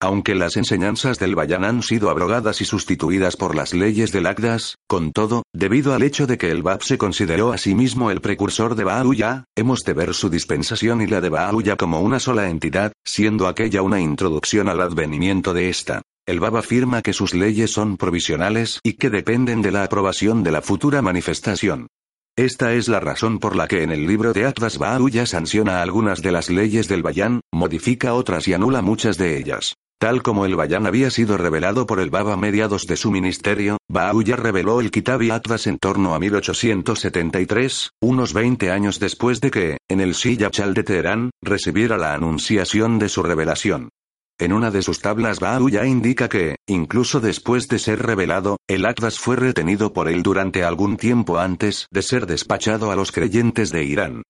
Aunque 0.01 0.37
las 0.37 0.57
enseñanzas 0.57 1.19
del 1.19 1.35
Bayan 1.35 1.65
han 1.65 1.83
sido 1.83 2.09
abrogadas 2.09 2.61
y 2.61 2.65
sustituidas 2.65 3.37
por 3.37 3.57
las 3.57 3.75
leyes 3.75 4.13
del 4.13 4.27
Agdas, 4.27 4.77
con 4.87 5.11
todo, 5.11 5.43
debido 5.53 5.93
al 5.93 6.05
hecho 6.05 6.29
de 6.29 6.39
que 6.39 6.53
el 6.53 6.63
Bab 6.63 6.85
se 6.85 6.99
consideró 6.99 7.53
a 7.53 7.59
sí 7.59 7.75
mismo 7.75 8.13
el 8.13 8.21
precursor 8.21 8.77
de 8.77 8.85
Ba'uya, 8.85 9.45
hemos 9.57 9.81
de 9.81 9.95
ver 9.95 10.15
su 10.15 10.31
dispensación 10.31 11.01
y 11.01 11.09
la 11.09 11.21
de 11.21 11.31
Ba'uya 11.31 11.75
como 11.75 12.01
una 12.01 12.21
sola 12.21 12.49
entidad, 12.49 12.93
siendo 13.05 13.49
aquella 13.49 13.83
una 13.83 14.01
introducción 14.01 14.69
al 14.69 14.83
advenimiento 14.83 15.53
de 15.53 15.69
esta. 15.69 16.03
El 16.27 16.39
Bab 16.39 16.59
afirma 16.59 17.03
que 17.03 17.13
sus 17.13 17.35
leyes 17.35 17.73
son 17.73 17.97
provisionales 17.97 18.79
y 18.85 18.93
que 18.93 19.11
dependen 19.11 19.63
de 19.63 19.73
la 19.73 19.83
aprobación 19.83 20.45
de 20.45 20.53
la 20.53 20.63
futura 20.63 21.03
manifestación. 21.03 21.89
Esta 22.37 22.73
es 22.75 22.87
la 22.87 23.01
razón 23.01 23.41
por 23.41 23.57
la 23.57 23.67
que 23.67 23.83
en 23.83 23.91
el 23.91 24.07
libro 24.07 24.33
de 24.33 24.45
Atlas 24.45 24.79
Ba'uya 24.79 25.27
sanciona 25.27 25.83
algunas 25.83 26.23
de 26.23 26.31
las 26.31 26.51
leyes 26.51 26.87
del 26.87 27.03
Bayan, 27.03 27.41
modifica 27.53 28.15
otras 28.15 28.47
y 28.47 28.55
anula 28.55 28.81
muchas 28.81 29.19
de 29.19 29.39
ellas. 29.39 29.75
Tal 29.99 30.23
como 30.23 30.47
el 30.47 30.55
Bayan 30.55 30.87
había 30.87 31.11
sido 31.11 31.37
revelado 31.37 31.85
por 31.85 31.99
el 31.99 32.09
Baba 32.09 32.37
mediados 32.37 32.87
de 32.87 32.97
su 32.97 33.11
ministerio, 33.11 33.79
Ba'uya 33.89 34.37
reveló 34.37 34.81
el 34.81 34.93
Kitab 34.93 35.23
y 35.23 35.31
Atlas 35.31 35.67
en 35.67 35.77
torno 35.77 36.15
a 36.15 36.21
1873, 36.21 37.91
unos 38.01 38.33
20 38.33 38.71
años 38.71 39.01
después 39.01 39.41
de 39.41 39.51
que, 39.51 39.79
en 39.89 40.01
el 40.01 40.15
Siyachal 40.15 40.73
de 40.75 40.85
Teherán, 40.85 41.31
recibiera 41.43 41.97
la 41.97 42.15
anunciación 42.15 43.01
de 43.01 43.09
su 43.09 43.25
revelación. 43.25 43.89
En 44.39 44.53
una 44.53 44.71
de 44.71 44.83
sus 44.83 45.01
tablas 45.01 45.41
ya 45.73 45.85
indica 45.85 46.29
que, 46.29 46.55
incluso 46.69 47.19
después 47.19 47.67
de 47.67 47.81
ser 47.81 48.01
revelado, 48.01 48.59
el 48.69 48.87
Atlas 48.87 49.19
fue 49.19 49.35
retenido 49.35 49.93
por 49.93 50.09
él 50.09 50.23
durante 50.23 50.63
algún 50.63 50.97
tiempo 50.97 51.39
antes 51.39 51.89
de 51.91 52.03
ser 52.03 52.27
despachado 52.27 52.93
a 52.93 52.97
los 52.97 53.11
creyentes 53.11 53.73
de 53.73 53.83
Irán. 53.83 54.23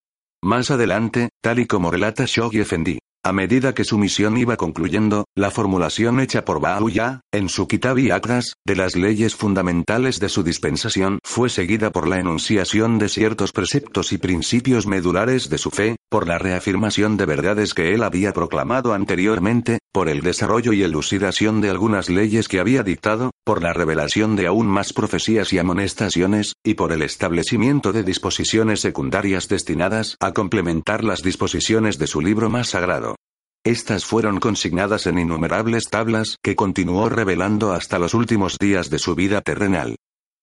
Más 0.43 0.71
adelante, 0.71 1.29
tal 1.43 1.59
y 1.59 1.67
como 1.67 1.91
relata 1.91 2.25
Shoghi 2.27 2.61
Effendi, 2.61 3.01
a 3.29 3.33
medida 3.35 3.75
que 3.75 3.85
su 3.85 3.99
misión 3.99 4.39
iba 4.39 4.57
concluyendo, 4.57 5.27
la 5.37 5.51
formulación 5.51 6.19
hecha 6.19 6.47
por 6.47 6.61
Ba'uya, 6.61 7.21
en 7.31 7.51
su 7.51 7.69
Kitab 7.69 7.99
y 7.99 8.11
Akras, 8.11 8.55
de 8.65 8.75
las 8.75 8.97
leyes 8.97 9.35
fundamentales 9.35 10.19
de 10.19 10.31
su 10.31 10.43
dispensación, 10.43 11.19
fue 11.23 11.51
seguida 11.51 11.91
por 11.91 12.09
la 12.09 12.19
enunciación 12.19 12.99
de 12.99 13.11
ciertos 13.11 13.53
preceptos 13.53 14.15
y 14.15 14.19
principios 14.19 14.87
medulares 14.87 15.51
de 15.51 15.59
su 15.59 15.71
fe, 15.71 15.97
por 16.11 16.27
la 16.27 16.39
reafirmación 16.39 17.17
de 17.17 17.27
verdades 17.27 17.75
que 17.75 17.95
él 17.95 18.03
había 18.03 18.33
proclamado 18.33 18.95
anteriormente, 18.95 19.79
por 19.93 20.09
el 20.09 20.23
desarrollo 20.23 20.73
y 20.73 20.83
elucidación 20.83 21.61
de 21.61 21.71
algunas 21.71 22.09
leyes 22.09 22.49
que 22.49 22.61
había 22.61 22.83
dictado, 22.83 23.31
por 23.45 23.63
la 23.63 23.73
revelación 23.73 24.37
de 24.37 24.47
aún 24.47 24.67
más 24.67 24.93
profecías 24.93 25.53
y 25.53 25.59
amonestaciones, 25.59 26.55
y 26.65 26.75
por 26.75 26.93
el 26.93 27.03
establecimiento 27.03 27.93
de 27.93 28.05
disposiciones 28.05 28.81
secundarias 28.81 29.49
destinadas 29.49 30.17
a 30.21 30.33
complementar 30.33 31.05
las 31.05 31.23
disposiciones 31.23 31.99
de 31.99 32.07
su 32.07 32.21
libro 32.21 32.49
más 32.49 32.69
sagrado. 32.69 33.17
Estas 33.65 34.05
fueron 34.05 34.41
consignadas 34.41 35.07
en 35.07 35.19
innumerables 35.19 35.85
tablas 35.91 36.37
que 36.43 36.57
continuó 36.57 37.09
revelando 37.09 37.73
hasta 37.73 37.99
los 37.99 38.15
últimos 38.15 38.57
días 38.59 38.89
de 38.89 38.99
su 38.99 39.15
vida 39.15 39.41
terrenal. 39.43 39.97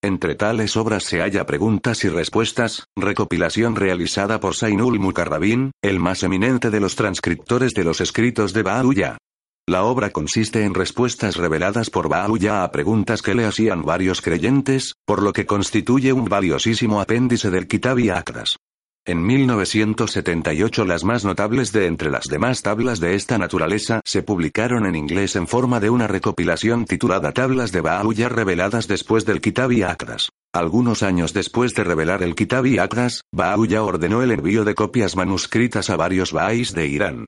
Entre 0.06 0.36
tales 0.36 0.78
obras 0.78 1.04
se 1.04 1.20
halla 1.20 1.48
Preguntas 1.48 2.04
y 2.04 2.10
Respuestas, 2.10 2.86
recopilación 2.96 3.76
realizada 3.76 4.40
por 4.40 4.54
Sainul 4.54 5.00
Mukarrabin, 5.00 5.72
el 5.82 6.00
más 6.00 6.22
eminente 6.22 6.70
de 6.70 6.80
los 6.80 6.96
transcriptores 6.96 7.74
de 7.74 7.86
los 7.86 8.02
escritos 8.02 8.54
de 8.54 8.62
Ba'uya. 8.62 9.18
La 9.68 9.84
obra 9.84 10.12
consiste 10.12 10.64
en 10.64 10.76
respuestas 10.76 11.38
reveladas 11.38 11.90
por 11.90 12.08
Bahá'u'lláh 12.08 12.66
a 12.66 12.72
preguntas 12.72 13.24
que 13.24 13.34
le 13.34 13.46
hacían 13.46 13.82
varios 13.82 14.22
creyentes, 14.22 14.94
por 15.08 15.24
lo 15.24 15.34
que 15.34 15.48
constituye 15.48 16.14
un 16.14 16.26
valiosísimo 16.26 17.02
apéndice 17.02 17.50
del 17.50 17.68
Kitab 17.68 17.98
y 17.98 18.12
Akdas. 18.12 18.58
En 19.08 19.24
1978 19.24 20.84
las 20.84 21.04
más 21.04 21.24
notables 21.24 21.72
de 21.72 21.86
entre 21.86 22.10
las 22.10 22.24
demás 22.24 22.64
tablas 22.64 23.00
de 23.00 23.14
esta 23.14 23.38
naturaleza 23.38 24.02
se 24.04 24.24
publicaron 24.24 24.88
en 24.88 24.96
inglés 24.96 25.36
en 25.36 25.46
forma 25.48 25.80
de 25.80 25.92
una 25.92 26.08
recopilación 26.08 26.86
titulada 26.86 27.32
Tablas 27.32 27.72
de 27.72 27.84
Bahá'u'lláh 27.84 28.30
reveladas 28.30 28.88
después 28.88 29.24
del 29.24 29.42
Kitab 29.42 29.72
y 29.74 29.84
Akdas. 29.84 30.32
Algunos 30.52 31.04
años 31.04 31.34
después 31.34 31.76
de 31.76 31.84
revelar 31.84 32.24
el 32.24 32.34
Kitab 32.34 32.66
y 32.66 32.80
Akdas, 32.80 33.22
Bahá'u'lláh 33.32 33.84
ordenó 33.84 34.24
el 34.24 34.32
envío 34.32 34.66
de 34.66 34.74
copias 34.74 35.16
manuscritas 35.16 35.92
a 35.92 35.98
varios 35.98 36.34
Bahá'ís 36.34 36.74
de 36.74 36.88
Irán. 36.88 37.26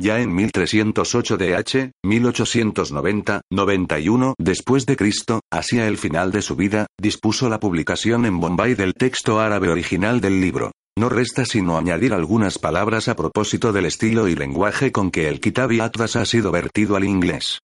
Ya 0.00 0.20
en 0.20 0.32
1308 0.32 1.36
DH, 1.36 1.90
1890, 2.04 3.40
91 3.50 4.34
después 4.38 4.86
de 4.86 4.96
Cristo, 4.96 5.40
hacia 5.50 5.88
el 5.88 5.98
final 5.98 6.30
de 6.30 6.40
su 6.40 6.54
vida, 6.54 6.86
dispuso 7.00 7.48
la 7.48 7.58
publicación 7.58 8.24
en 8.24 8.38
Bombay 8.38 8.74
del 8.74 8.94
texto 8.94 9.40
árabe 9.40 9.70
original 9.70 10.20
del 10.20 10.40
libro. 10.40 10.70
No 10.96 11.08
resta 11.08 11.44
sino 11.44 11.78
añadir 11.78 12.12
algunas 12.12 12.58
palabras 12.58 13.08
a 13.08 13.16
propósito 13.16 13.72
del 13.72 13.86
estilo 13.86 14.28
y 14.28 14.36
lenguaje 14.36 14.92
con 14.92 15.10
que 15.10 15.28
el 15.28 15.40
Kitab 15.40 15.72
y 15.72 15.80
Atlas 15.80 16.14
ha 16.14 16.24
sido 16.24 16.52
vertido 16.52 16.94
al 16.94 17.04
inglés. 17.04 17.58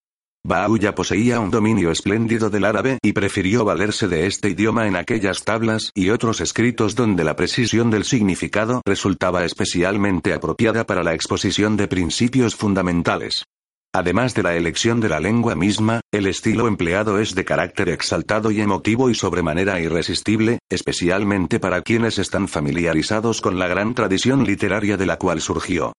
Bahá'u'lláh 0.46 0.94
poseía 0.94 1.40
un 1.40 1.50
dominio 1.50 1.90
espléndido 1.90 2.50
del 2.50 2.66
árabe 2.66 2.98
y 3.02 3.14
prefirió 3.14 3.64
valerse 3.64 4.08
de 4.08 4.26
este 4.26 4.50
idioma 4.50 4.86
en 4.86 4.94
aquellas 4.94 5.42
tablas 5.42 5.90
y 5.94 6.10
otros 6.10 6.42
escritos 6.42 6.94
donde 6.94 7.24
la 7.24 7.34
precisión 7.34 7.90
del 7.90 8.04
significado 8.04 8.82
resultaba 8.84 9.46
especialmente 9.46 10.34
apropiada 10.34 10.84
para 10.84 11.02
la 11.02 11.14
exposición 11.14 11.78
de 11.78 11.88
principios 11.88 12.56
fundamentales. 12.56 13.44
Además 13.94 14.34
de 14.34 14.42
la 14.42 14.54
elección 14.54 15.00
de 15.00 15.08
la 15.08 15.18
lengua 15.18 15.54
misma, 15.54 16.02
el 16.12 16.26
estilo 16.26 16.68
empleado 16.68 17.20
es 17.20 17.34
de 17.34 17.46
carácter 17.46 17.88
exaltado 17.88 18.50
y 18.50 18.60
emotivo 18.60 19.08
y 19.08 19.14
sobremanera 19.14 19.80
irresistible, 19.80 20.58
especialmente 20.68 21.58
para 21.58 21.80
quienes 21.80 22.18
están 22.18 22.48
familiarizados 22.48 23.40
con 23.40 23.58
la 23.58 23.66
gran 23.66 23.94
tradición 23.94 24.44
literaria 24.44 24.98
de 24.98 25.06
la 25.06 25.16
cual 25.16 25.40
surgió. 25.40 25.94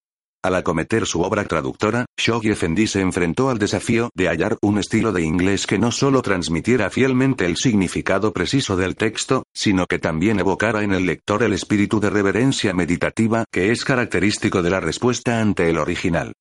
Al 0.45 0.53
acometer 0.53 1.07
su 1.07 1.23
obra 1.23 1.43
traductora, 1.45 2.05
Shoghi 2.15 2.51
Effendi 2.51 2.85
se 2.85 3.01
enfrentó 3.01 3.49
al 3.49 3.57
desafío 3.57 4.11
de 4.13 4.27
hallar 4.27 4.59
un 4.61 4.77
estilo 4.77 5.11
de 5.11 5.23
inglés 5.23 5.65
que 5.65 5.79
no 5.79 5.91
solo 5.91 6.21
transmitiera 6.21 6.91
fielmente 6.91 7.47
el 7.47 7.57
significado 7.57 8.31
preciso 8.31 8.77
del 8.77 8.95
texto, 8.95 9.45
sino 9.55 9.87
que 9.87 9.97
también 9.97 10.39
evocara 10.39 10.83
en 10.83 10.91
el 10.93 11.07
lector 11.07 11.41
el 11.41 11.53
espíritu 11.53 11.99
de 11.99 12.11
reverencia 12.11 12.75
meditativa 12.75 13.45
que 13.51 13.71
es 13.71 13.83
característico 13.83 14.61
de 14.61 14.69
la 14.69 14.79
respuesta 14.79 15.41
ante 15.41 15.67
el 15.67 15.79
original. 15.79 16.33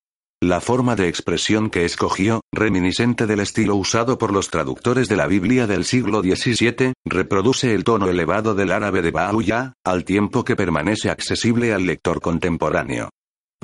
La 0.43 0.61
forma 0.61 0.97
de 0.97 1.09
expresión 1.09 1.71
que 1.71 1.87
escogió, 1.87 2.43
reminiscente 2.53 3.27
del 3.27 3.41
estilo 3.41 3.75
usado 3.75 4.19
por 4.19 4.35
los 4.35 4.51
traductores 4.51 5.09
de 5.09 5.17
la 5.17 5.27
Biblia 5.27 5.67
del 5.67 5.87
siglo 5.87 6.21
XVII, 6.21 6.93
reproduce 7.07 7.75
el 7.75 7.85
tono 7.85 8.11
elevado 8.11 8.55
del 8.55 8.71
árabe 8.71 9.01
de 9.01 9.15
Bahá'u'lláh, 9.15 9.73
al 9.83 10.05
tiempo 10.05 10.45
que 10.45 10.57
permanece 10.57 11.09
accesible 11.09 11.73
al 11.73 11.87
lector 11.87 12.21
contemporáneo. 12.21 13.09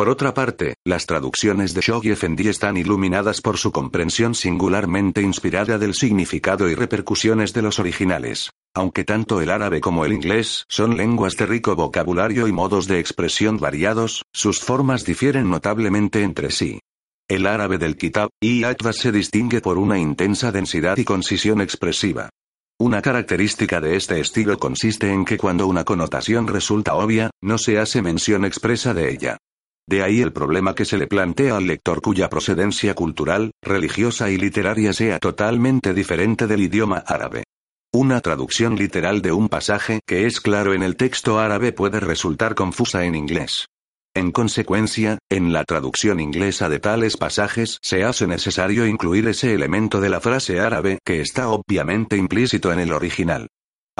Por 0.01 0.09
otra 0.09 0.33
parte, 0.33 0.77
las 0.83 1.05
traducciones 1.05 1.75
de 1.75 1.83
Shoghi 1.83 2.13
Effendi 2.13 2.49
están 2.49 2.79
iluminadas 2.79 3.43
por 3.43 3.59
su 3.59 3.71
comprensión 3.71 4.35
singularmente 4.35 5.21
inspirada 5.21 5.77
del 5.77 5.93
significado 5.93 6.71
y 6.71 6.75
repercusiones 6.75 7.53
de 7.53 7.61
los 7.61 7.79
originales. 7.79 8.49
Aunque 8.75 9.05
tanto 9.05 9.43
el 9.43 9.51
árabe 9.51 9.83
como 9.83 10.07
el 10.07 10.15
inglés 10.15 10.65
son 10.71 10.97
lenguas 10.97 11.37
de 11.37 11.45
rico 11.45 11.77
vocabulario 11.77 12.49
y 12.49 12.53
modos 12.53 12.87
de 12.87 12.99
expresión 12.99 13.59
variados, 13.59 14.23
sus 14.33 14.61
formas 14.61 15.05
difieren 15.05 15.51
notablemente 15.51 16.23
entre 16.23 16.51
sí. 16.51 16.81
El 17.29 17.47
árabe 17.47 17.77
del 17.77 17.99
Kitab 17.99 18.31
y 18.41 18.65
Atlas 18.65 18.97
se 18.97 19.13
distingue 19.13 19.61
por 19.61 19.77
una 19.77 19.99
intensa 19.99 20.51
densidad 20.51 20.97
y 20.97 21.05
concisión 21.05 21.61
expresiva. 21.61 22.31
Una 22.79 23.03
característica 23.03 23.83
de 23.83 23.97
este 23.97 24.19
estilo 24.19 24.59
consiste 24.59 25.13
en 25.13 25.27
que 25.27 25.37
cuando 25.37 25.67
una 25.67 25.85
connotación 25.85 26.47
resulta 26.47 26.95
obvia, 26.95 27.29
no 27.43 27.59
se 27.59 27.79
hace 27.79 28.01
mención 28.01 28.47
expresa 28.47 28.95
de 28.95 29.13
ella. 29.13 29.37
De 29.91 30.05
ahí 30.05 30.21
el 30.21 30.33
problema 30.33 30.77
que 30.77 30.85
se 30.85 30.97
le 30.97 31.09
plantea 31.09 31.57
al 31.57 31.67
lector 31.67 32.01
cuya 32.01 32.31
procedencia 32.31 32.95
cultural, 32.95 33.51
religiosa 33.61 34.31
y 34.31 34.37
literaria 34.37 34.93
sea 34.93 35.19
totalmente 35.19 35.93
diferente 35.93 36.47
del 36.47 36.61
idioma 36.61 36.99
árabe. 36.99 37.43
Una 37.93 38.21
traducción 38.21 38.77
literal 38.77 39.21
de 39.21 39.33
un 39.33 39.49
pasaje 39.49 39.99
que 40.07 40.27
es 40.27 40.41
claro 40.41 40.75
en 40.75 40.85
el 40.85 40.95
texto 40.95 41.41
árabe 41.41 41.73
puede 41.73 41.99
resultar 41.99 42.55
confusa 42.55 43.05
en 43.05 43.17
inglés. 43.17 43.67
En 44.15 44.31
consecuencia, 44.31 45.19
en 45.29 45.53
la 45.53 45.65
traducción 45.65 46.21
inglesa 46.21 46.69
de 46.69 46.79
tales 46.79 47.17
pasajes 47.17 47.79
se 47.83 48.05
hace 48.05 48.29
necesario 48.29 48.87
incluir 48.87 49.27
ese 49.27 49.55
elemento 49.55 50.01
de 50.01 50.09
la 50.09 50.21
frase 50.21 50.61
árabe 50.61 51.01
que 51.05 51.21
está 51.21 51.49
obviamente 51.49 52.17
implícito 52.17 52.73
en 52.73 52.79
el 52.79 52.93
original. 52.93 53.49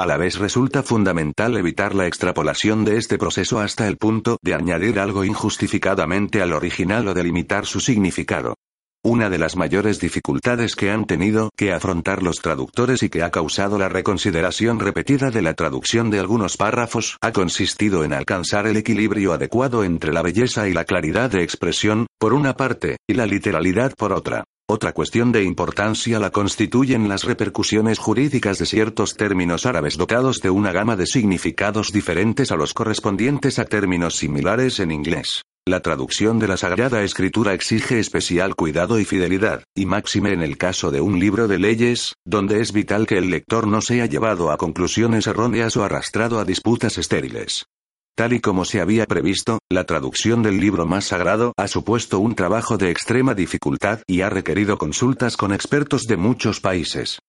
A 0.01 0.07
la 0.07 0.17
vez 0.17 0.39
resulta 0.39 0.81
fundamental 0.81 1.55
evitar 1.57 1.93
la 1.93 2.07
extrapolación 2.07 2.83
de 2.83 2.97
este 2.97 3.19
proceso 3.19 3.59
hasta 3.59 3.87
el 3.87 3.97
punto 3.97 4.39
de 4.41 4.55
añadir 4.55 4.97
algo 4.97 5.23
injustificadamente 5.23 6.41
al 6.41 6.53
original 6.53 7.07
o 7.07 7.13
delimitar 7.13 7.67
su 7.67 7.79
significado. 7.79 8.55
Una 9.03 9.29
de 9.29 9.37
las 9.37 9.55
mayores 9.55 9.99
dificultades 9.99 10.75
que 10.75 10.89
han 10.89 11.05
tenido 11.05 11.51
que 11.55 11.71
afrontar 11.71 12.23
los 12.23 12.37
traductores 12.37 13.03
y 13.03 13.09
que 13.09 13.21
ha 13.21 13.29
causado 13.29 13.77
la 13.77 13.89
reconsideración 13.89 14.79
repetida 14.79 15.29
de 15.29 15.43
la 15.43 15.53
traducción 15.53 16.09
de 16.09 16.17
algunos 16.17 16.57
párrafos 16.57 17.17
ha 17.21 17.31
consistido 17.31 18.03
en 18.03 18.13
alcanzar 18.13 18.65
el 18.65 18.77
equilibrio 18.77 19.33
adecuado 19.33 19.83
entre 19.83 20.13
la 20.13 20.23
belleza 20.23 20.67
y 20.67 20.73
la 20.73 20.85
claridad 20.85 21.29
de 21.29 21.43
expresión, 21.43 22.07
por 22.17 22.33
una 22.33 22.55
parte, 22.55 22.97
y 23.07 23.13
la 23.13 23.27
literalidad 23.27 23.93
por 23.95 24.13
otra. 24.13 24.45
Otra 24.73 24.93
cuestión 24.93 25.33
de 25.33 25.43
importancia 25.43 26.17
la 26.17 26.29
constituyen 26.29 27.09
las 27.09 27.25
repercusiones 27.25 27.99
jurídicas 27.99 28.57
de 28.57 28.65
ciertos 28.65 29.17
términos 29.17 29.65
árabes 29.65 29.97
dotados 29.97 30.39
de 30.39 30.49
una 30.49 30.71
gama 30.71 30.95
de 30.95 31.07
significados 31.07 31.91
diferentes 31.91 32.53
a 32.53 32.55
los 32.55 32.73
correspondientes 32.73 33.59
a 33.59 33.65
términos 33.65 34.15
similares 34.15 34.79
en 34.79 34.91
inglés. 34.91 35.41
La 35.67 35.81
traducción 35.81 36.39
de 36.39 36.47
la 36.47 36.55
Sagrada 36.55 37.03
Escritura 37.03 37.53
exige 37.53 37.99
especial 37.99 38.55
cuidado 38.55 38.97
y 38.97 39.03
fidelidad, 39.03 39.65
y 39.75 39.85
máxime 39.85 40.31
en 40.31 40.41
el 40.41 40.57
caso 40.57 40.89
de 40.89 41.01
un 41.01 41.19
libro 41.19 41.49
de 41.49 41.59
leyes, 41.59 42.13
donde 42.23 42.61
es 42.61 42.71
vital 42.71 43.07
que 43.07 43.17
el 43.17 43.29
lector 43.29 43.67
no 43.67 43.81
sea 43.81 44.05
llevado 44.05 44.51
a 44.51 44.57
conclusiones 44.57 45.27
erróneas 45.27 45.75
o 45.75 45.83
arrastrado 45.83 46.39
a 46.39 46.45
disputas 46.45 46.97
estériles. 46.97 47.65
Tal 48.15 48.33
y 48.33 48.39
como 48.41 48.65
se 48.65 48.81
había 48.81 49.05
previsto, 49.05 49.59
la 49.69 49.85
traducción 49.85 50.43
del 50.43 50.59
libro 50.59 50.85
más 50.85 51.05
sagrado 51.05 51.53
ha 51.57 51.67
supuesto 51.67 52.19
un 52.19 52.35
trabajo 52.35 52.77
de 52.77 52.91
extrema 52.91 53.33
dificultad 53.33 54.01
y 54.05 54.21
ha 54.21 54.29
requerido 54.29 54.77
consultas 54.77 55.37
con 55.37 55.53
expertos 55.53 56.03
de 56.03 56.17
muchos 56.17 56.59
países. 56.59 57.19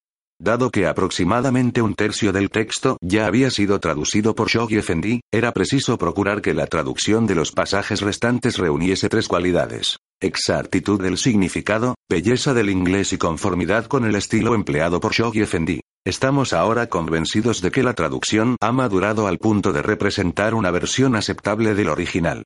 Dado 0.41 0.71
que 0.71 0.89
aproximadamente 0.89 1.83
un 1.83 1.95
tercio 1.95 2.33
del 2.33 2.51
texto 2.51 2.97
ya 3.01 3.27
había 3.27 3.49
sido 3.51 3.79
traducido 3.79 4.35
por 4.35 4.49
Shoghi 4.49 4.77
Effendi, 4.77 5.21
era 5.31 5.53
preciso 5.53 5.97
procurar 5.99 6.43
que 6.43 6.53
la 6.53 6.67
traducción 6.67 7.29
de 7.29 7.37
los 7.37 7.53
pasajes 7.53 8.01
restantes 8.01 8.59
reuniese 8.59 9.09
tres 9.09 9.29
cualidades. 9.29 9.99
Exactitud 10.21 11.01
del 11.01 11.17
significado, 11.17 11.95
belleza 12.11 12.55
del 12.55 12.71
inglés 12.71 13.13
y 13.13 13.19
conformidad 13.19 13.87
con 13.87 14.05
el 14.05 14.17
estilo 14.17 14.57
empleado 14.57 14.99
por 14.99 15.13
Shoghi 15.13 15.43
Effendi. 15.43 15.81
Estamos 16.05 16.53
ahora 16.53 16.89
convencidos 16.89 17.61
de 17.63 17.71
que 17.71 17.85
la 17.85 17.95
traducción 17.95 18.57
ha 18.61 18.73
madurado 18.73 19.29
al 19.29 19.39
punto 19.39 19.73
de 19.73 19.83
representar 19.83 20.53
una 20.53 20.73
versión 20.73 21.15
aceptable 21.15 21.77
del 21.77 21.89
original. 21.89 22.43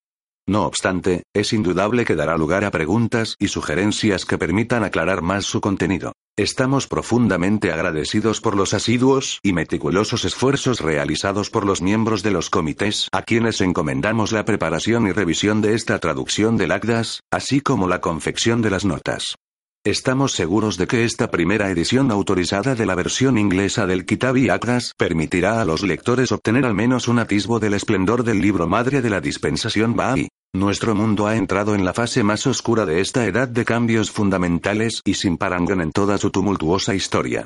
No 0.46 0.66
obstante, 0.66 1.22
es 1.34 1.54
indudable 1.54 2.04
que 2.04 2.14
dará 2.14 2.36
lugar 2.36 2.66
a 2.66 2.70
preguntas 2.70 3.34
y 3.38 3.48
sugerencias 3.48 4.26
que 4.26 4.36
permitan 4.36 4.84
aclarar 4.84 5.22
más 5.22 5.46
su 5.46 5.62
contenido. 5.62 6.12
Estamos 6.36 6.86
profundamente 6.86 7.72
agradecidos 7.72 8.42
por 8.42 8.56
los 8.56 8.74
asiduos 8.74 9.40
y 9.42 9.54
meticulosos 9.54 10.26
esfuerzos 10.26 10.82
realizados 10.82 11.48
por 11.48 11.64
los 11.64 11.80
miembros 11.80 12.22
de 12.22 12.32
los 12.32 12.50
comités 12.50 13.08
a 13.10 13.22
quienes 13.22 13.62
encomendamos 13.62 14.32
la 14.32 14.44
preparación 14.44 15.06
y 15.06 15.12
revisión 15.12 15.62
de 15.62 15.72
esta 15.72 15.98
traducción 15.98 16.58
del 16.58 16.72
ACDAS, 16.72 17.20
así 17.32 17.62
como 17.62 17.88
la 17.88 18.02
confección 18.02 18.60
de 18.60 18.70
las 18.70 18.84
notas. 18.84 19.34
Estamos 19.86 20.32
seguros 20.32 20.78
de 20.78 20.88
que 20.88 21.04
esta 21.04 21.30
primera 21.30 21.70
edición 21.70 22.10
autorizada 22.10 22.74
de 22.74 22.86
la 22.86 22.96
versión 22.96 23.38
inglesa 23.38 23.86
del 23.86 24.04
Kitab 24.04 24.36
y 24.36 24.48
Akdas 24.48 24.94
permitirá 24.98 25.60
a 25.60 25.64
los 25.64 25.84
lectores 25.84 26.32
obtener 26.32 26.66
al 26.66 26.74
menos 26.74 27.06
un 27.06 27.20
atisbo 27.20 27.60
del 27.60 27.74
esplendor 27.74 28.24
del 28.24 28.40
libro 28.40 28.66
madre 28.66 29.00
de 29.00 29.10
la 29.10 29.20
dispensación 29.20 29.94
Bahá'í. 29.94 30.26
Nuestro 30.52 30.96
mundo 30.96 31.28
ha 31.28 31.36
entrado 31.36 31.76
en 31.76 31.84
la 31.84 31.94
fase 31.94 32.24
más 32.24 32.48
oscura 32.48 32.84
de 32.84 33.00
esta 33.00 33.26
edad 33.26 33.46
de 33.46 33.64
cambios 33.64 34.10
fundamentales 34.10 35.02
y 35.04 35.14
sin 35.14 35.36
parangón 35.36 35.80
en 35.80 35.92
toda 35.92 36.18
su 36.18 36.32
tumultuosa 36.32 36.92
historia. 36.92 37.44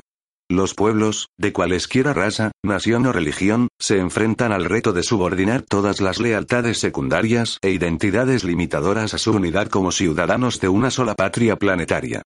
Los 0.49 0.73
pueblos, 0.73 1.27
de 1.37 1.53
cualesquiera 1.53 2.11
raza, 2.11 2.51
nación 2.63 3.05
o 3.05 3.13
religión, 3.13 3.67
se 3.79 3.99
enfrentan 3.99 4.51
al 4.51 4.65
reto 4.65 4.93
de 4.93 5.03
subordinar 5.03 5.61
todas 5.61 6.01
las 6.01 6.19
lealtades 6.19 6.79
secundarias 6.79 7.59
e 7.61 7.69
identidades 7.69 8.43
limitadoras 8.43 9.13
a 9.13 9.19
su 9.19 9.31
unidad 9.31 9.67
como 9.67 9.91
ciudadanos 9.91 10.59
de 10.59 10.69
una 10.69 10.89
sola 10.89 11.13
patria 11.13 11.55
planetaria. 11.55 12.23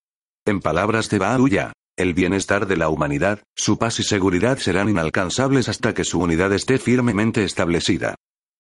En 0.48 0.60
palabras 0.60 1.10
de 1.10 1.18
Bahá'u'lláh, 1.18 1.72
el 1.98 2.14
bienestar 2.14 2.68
de 2.68 2.78
la 2.78 2.90
humanidad, 2.90 3.42
su 3.56 3.80
paz 3.80 4.00
y 4.00 4.04
seguridad 4.04 4.60
serán 4.60 4.90
inalcanzables 4.90 5.70
hasta 5.70 5.96
que 5.96 6.04
su 6.04 6.20
unidad 6.20 6.54
esté 6.54 6.78
firmemente 6.78 7.44
establecida. 7.44 8.14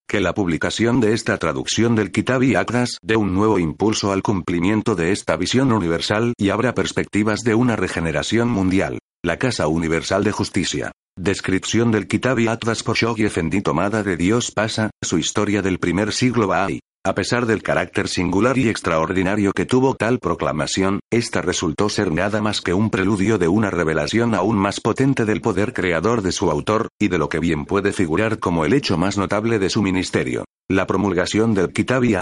que 0.07 0.19
la 0.19 0.33
publicación 0.33 0.99
de 0.99 1.13
esta 1.13 1.37
traducción 1.39 1.95
del 1.95 2.11
Kitab 2.11 2.43
y 2.43 2.53
Akdas 2.53 2.99
dé 3.01 3.15
un 3.15 3.33
nuevo 3.33 3.57
impulso 3.57 4.11
al 4.11 4.21
cumplimiento 4.21 4.95
de 4.95 5.11
esta 5.11 5.35
visión 5.35 5.71
universal 5.71 6.33
y 6.37 6.49
abra 6.49 6.75
perspectivas 6.75 7.41
de 7.41 7.55
una 7.55 7.75
regeneración 7.75 8.47
mundial. 8.47 8.99
La 9.23 9.37
Casa 9.37 9.67
Universal 9.67 10.23
de 10.23 10.31
Justicia. 10.31 10.91
Descripción 11.17 11.91
del 11.91 12.07
Kitab 12.07 12.37
y 12.39 12.47
Atlas 12.47 12.83
por 12.83 12.95
Shoghi 12.95 13.25
Effendi 13.25 13.61
tomada 13.61 14.03
de 14.03 14.15
Dios 14.15 14.51
pasa, 14.51 14.91
su 15.03 15.17
historia 15.17 15.63
del 15.63 15.79
primer 15.79 16.13
siglo 16.13 16.47
Bahá'í. 16.47 16.79
A 17.05 17.13
pesar 17.13 17.45
del 17.45 17.61
carácter 17.61 18.07
singular 18.07 18.57
y 18.57 18.67
extraordinario 18.67 19.51
que 19.51 19.67
tuvo 19.67 19.93
tal 19.93 20.17
proclamación, 20.17 21.01
esta 21.11 21.43
resultó 21.43 21.87
ser 21.87 22.11
nada 22.11 22.41
más 22.41 22.61
que 22.61 22.73
un 22.73 22.89
preludio 22.89 23.37
de 23.37 23.47
una 23.47 23.69
revelación 23.69 24.33
aún 24.33 24.57
más 24.57 24.81
potente 24.81 25.23
del 25.23 25.39
poder 25.39 25.71
creador 25.71 26.23
de 26.23 26.31
su 26.31 26.49
autor, 26.49 26.87
y 26.99 27.09
de 27.09 27.19
lo 27.19 27.29
que 27.29 27.37
bien 27.37 27.65
puede 27.65 27.93
figurar 27.93 28.39
como 28.39 28.65
el 28.65 28.73
hecho 28.73 28.97
más 28.97 29.19
notable 29.19 29.59
de 29.59 29.69
su 29.69 29.83
ministerio, 29.83 30.45
la 30.67 30.87
promulgación 30.87 31.53
del 31.53 31.71
Kitab 31.71 32.05
y 32.05 32.15